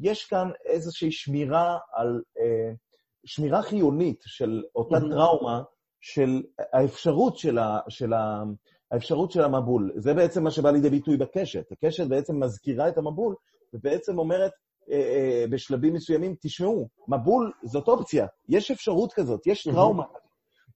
יש 0.00 0.24
כאן 0.24 0.50
איזושהי 0.64 1.12
שמירה 1.12 1.78
על, 1.92 2.22
שמירה 3.24 3.62
חיונית 3.62 4.22
של 4.26 4.62
אותה 4.74 5.00
טראומה, 5.00 5.62
של 6.00 6.42
האפשרות 6.72 7.38
של, 7.38 7.58
ה, 7.58 7.78
של, 7.88 8.12
ה, 8.12 8.42
האפשרות 8.94 9.30
של 9.30 9.40
המבול. 9.40 9.92
זה 9.96 10.14
בעצם 10.14 10.44
מה 10.44 10.50
שבא 10.50 10.70
לידי 10.70 10.90
ביטוי 10.90 11.16
בקשת. 11.16 11.72
הקשת 11.72 12.06
בעצם 12.06 12.42
מזכירה 12.42 12.88
את 12.88 12.98
המבול, 12.98 13.34
ובעצם 13.74 14.18
אומרת 14.18 14.52
אה, 14.90 14.96
אה, 14.96 15.44
בשלבים 15.50 15.94
מסוימים, 15.94 16.34
תשמעו, 16.40 16.88
מבול 17.08 17.52
זאת 17.62 17.88
אופציה, 17.88 18.26
יש 18.48 18.70
אפשרות 18.70 19.12
כזאת, 19.12 19.46
יש 19.46 19.64
טראומה 19.64 20.04
כזאת, 20.04 20.22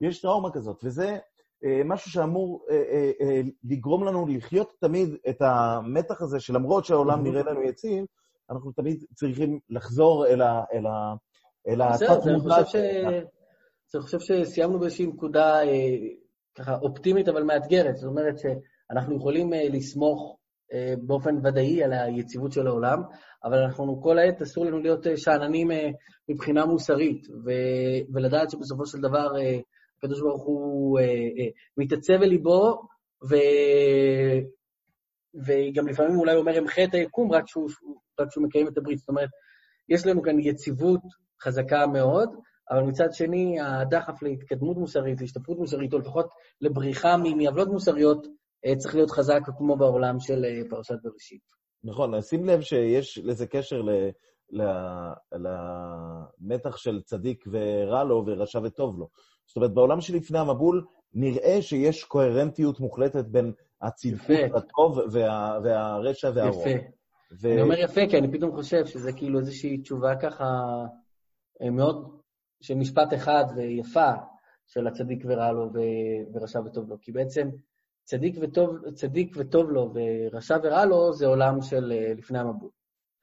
יש 0.00 0.20
טראומה 0.20 0.50
כזאת, 0.50 0.80
וזה 0.84 1.18
אה, 1.64 1.82
משהו 1.84 2.10
שאמור 2.10 2.64
אה, 2.70 2.76
אה, 2.76 3.10
אה, 3.20 3.40
לגרום 3.64 4.04
לנו 4.04 4.26
לחיות 4.26 4.72
תמיד 4.80 5.08
את 5.28 5.42
המתח 5.42 6.22
הזה, 6.22 6.40
שלמרות 6.40 6.84
שהעולם 6.84 7.22
נראה 7.22 7.42
לנו 7.42 7.62
יציב, 7.62 8.04
אנחנו 8.50 8.72
תמיד 8.72 9.04
צריכים 9.14 9.58
לחזור 9.70 10.26
אל, 10.26 10.42
ה, 10.42 10.62
אל, 10.72 10.86
ה, 10.86 11.14
אלא 11.68 11.88
בסדר, 11.90 12.22
אני 12.26 12.40
חושב 12.40 12.64
ש... 12.64 12.76
אני 13.94 14.02
חושב 14.02 14.18
שסיימנו 14.20 14.78
באיזושהי 14.78 15.06
נקודה 15.06 15.62
אה, 15.62 15.96
ככה 16.58 16.76
אופטימית 16.82 17.28
אבל 17.28 17.42
מאתגרת. 17.42 17.96
זאת 17.96 18.08
אומרת 18.08 18.38
שאנחנו 18.38 19.16
יכולים 19.16 19.54
אה, 19.54 19.68
לסמוך 19.68 20.38
אה, 20.72 20.94
באופן 21.06 21.46
ודאי 21.46 21.82
על 21.84 21.92
היציבות 21.92 22.52
של 22.52 22.66
העולם, 22.66 23.02
אבל 23.44 23.58
אנחנו 23.58 24.02
כל 24.02 24.18
העת 24.18 24.42
אסור 24.42 24.64
לנו 24.64 24.78
להיות 24.78 25.06
שאננים 25.16 25.70
מבחינה 26.28 26.66
מוסרית, 26.66 27.26
ו- 27.44 28.14
ולדעת 28.14 28.50
שבסופו 28.50 28.86
של 28.86 28.98
דבר 29.00 29.32
הקדוש 29.98 30.20
ברוך 30.20 30.42
הוא 30.42 31.00
מתעצב 31.76 32.12
אל 32.22 32.28
ליבו, 32.28 32.80
ו- 33.30 34.40
וגם 35.46 35.88
לפעמים 35.88 36.18
אולי 36.18 36.36
אומר 36.36 36.58
אמחה 36.58 36.84
את 36.84 36.94
היקום 36.94 37.32
רק 37.32 37.44
כשהוא, 37.44 37.68
רק 38.20 38.28
כשהוא 38.28 38.44
מקיים 38.44 38.68
את 38.68 38.78
הברית. 38.78 38.98
זאת 38.98 39.08
אומרת, 39.08 39.28
יש 39.88 40.06
לנו 40.06 40.22
כאן 40.22 40.40
יציבות 40.40 41.00
חזקה 41.42 41.86
מאוד, 41.86 42.28
אבל 42.70 42.82
מצד 42.82 43.12
שני, 43.12 43.60
הדחף 43.60 44.22
להתקדמות 44.22 44.76
מוסרית, 44.76 45.20
להשתפרות 45.20 45.58
מוסרית, 45.58 45.92
או 45.92 45.98
לפחות 45.98 46.26
לבריחה 46.60 47.16
מעוולות 47.16 47.68
מוסריות, 47.68 48.26
אה, 48.66 48.76
צריך 48.76 48.94
להיות 48.94 49.10
חזק 49.10 49.40
כמו 49.58 49.76
בעולם 49.76 50.20
של 50.20 50.44
אה, 50.44 50.60
פרשת 50.70 50.96
בראשית. 51.02 51.40
נכון, 51.84 52.22
שים 52.22 52.44
לב 52.44 52.60
שיש 52.60 53.18
לזה 53.24 53.46
קשר 53.46 53.82
ל... 53.82 54.10
למתח 55.32 56.76
של 56.76 57.00
צדיק 57.02 57.44
ורע 57.50 58.04
לו 58.04 58.24
ורשע 58.26 58.60
וטוב 58.64 58.98
לו. 58.98 59.08
זאת 59.46 59.56
אומרת, 59.56 59.74
בעולם 59.74 60.00
שלפני 60.00 60.38
המבול 60.38 60.84
נראה 61.14 61.62
שיש 61.62 62.04
קוהרנטיות 62.04 62.80
מוחלטת 62.80 63.24
בין 63.24 63.52
הצדקות, 63.82 64.54
הטוב 64.54 64.98
וה, 65.12 65.58
והרשע 65.64 66.30
והרוע. 66.34 66.68
יפה. 66.68 66.84
ו... 67.40 67.52
אני 67.52 67.62
אומר 67.62 67.78
יפה, 67.78 68.00
כי 68.10 68.18
אני 68.18 68.32
פתאום 68.32 68.52
חושב 68.52 68.86
שזה 68.86 69.12
כאילו 69.12 69.38
איזושהי 69.38 69.78
תשובה 69.78 70.16
ככה 70.16 70.44
אה, 71.62 71.70
מאוד 71.70 72.17
של 72.60 72.74
משפט 72.74 73.14
אחד 73.14 73.44
ויפה 73.56 74.12
של 74.66 74.86
הצדיק 74.86 75.24
ורע 75.26 75.52
לו 75.52 75.70
ורשע 76.34 76.60
וטוב 76.60 76.88
לו. 76.88 76.96
כי 77.00 77.12
בעצם 77.12 77.48
צדיק 78.04 78.36
וטוב, 78.40 78.90
צדיק 78.94 79.34
וטוב 79.36 79.70
לו 79.70 79.92
ורשע 79.94 80.56
ורע 80.62 80.84
לו 80.84 81.12
זה 81.12 81.26
עולם 81.26 81.62
של 81.62 81.92
אה, 81.92 82.14
לפני 82.16 82.38
המבול. 82.38 82.70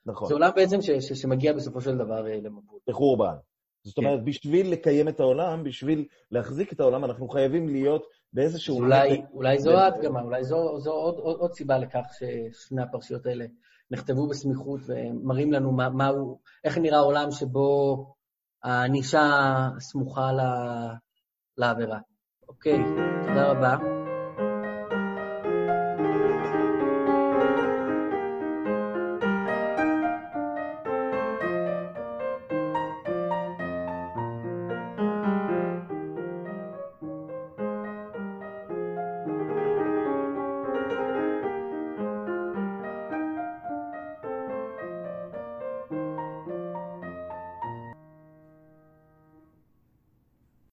נכון. 0.06 0.28
זה 0.28 0.34
עולם 0.34 0.52
בעצם 0.56 0.82
ש, 0.82 0.90
ש, 0.90 1.14
שמגיע 1.14 1.54
בסופו 1.54 1.82
של 1.82 1.98
דבר 1.98 2.28
אה, 2.28 2.36
למבול. 2.36 2.80
לחורבן. 2.88 3.36
זאת 3.84 3.98
אומרת, 3.98 4.20
כן. 4.20 4.26
בשביל 4.26 4.72
לקיים 4.72 5.08
את 5.08 5.20
העולם, 5.20 5.64
בשביל 5.64 6.08
להחזיק 6.32 6.74
את 6.74 6.80
העולם, 6.80 7.06
אנחנו 7.06 7.28
חייבים 7.28 7.70
להיות 7.70 8.06
באיזשהו... 8.34 8.78
אולי, 8.78 9.22
אולי 9.34 9.60
זו 9.60 9.78
ההדגמה, 9.78 10.22
אולי 10.22 10.44
זו, 10.44 10.80
זו 10.80 10.92
עוד, 10.92 11.16
עוד, 11.16 11.38
עוד 11.38 11.54
סיבה 11.54 11.78
לכך 11.78 12.06
ששני 12.12 12.82
הפרשיות 12.82 13.26
האלה 13.26 13.46
נכתבו 13.92 14.28
בסמיכות 14.28 14.80
ומראים 14.86 15.54
לנו 15.54 15.72
מה, 15.72 15.90
מה 15.90 16.08
הוא, 16.08 16.40
איך 16.64 16.78
נראה 16.78 16.98
העולם 16.98 17.32
שבו 17.32 18.15
הענישה 18.64 19.30
סמוכה 19.80 20.32
לעבירה. 21.58 22.00
אוקיי, 22.48 22.78
תודה 23.28 23.52
רבה. 23.52 23.95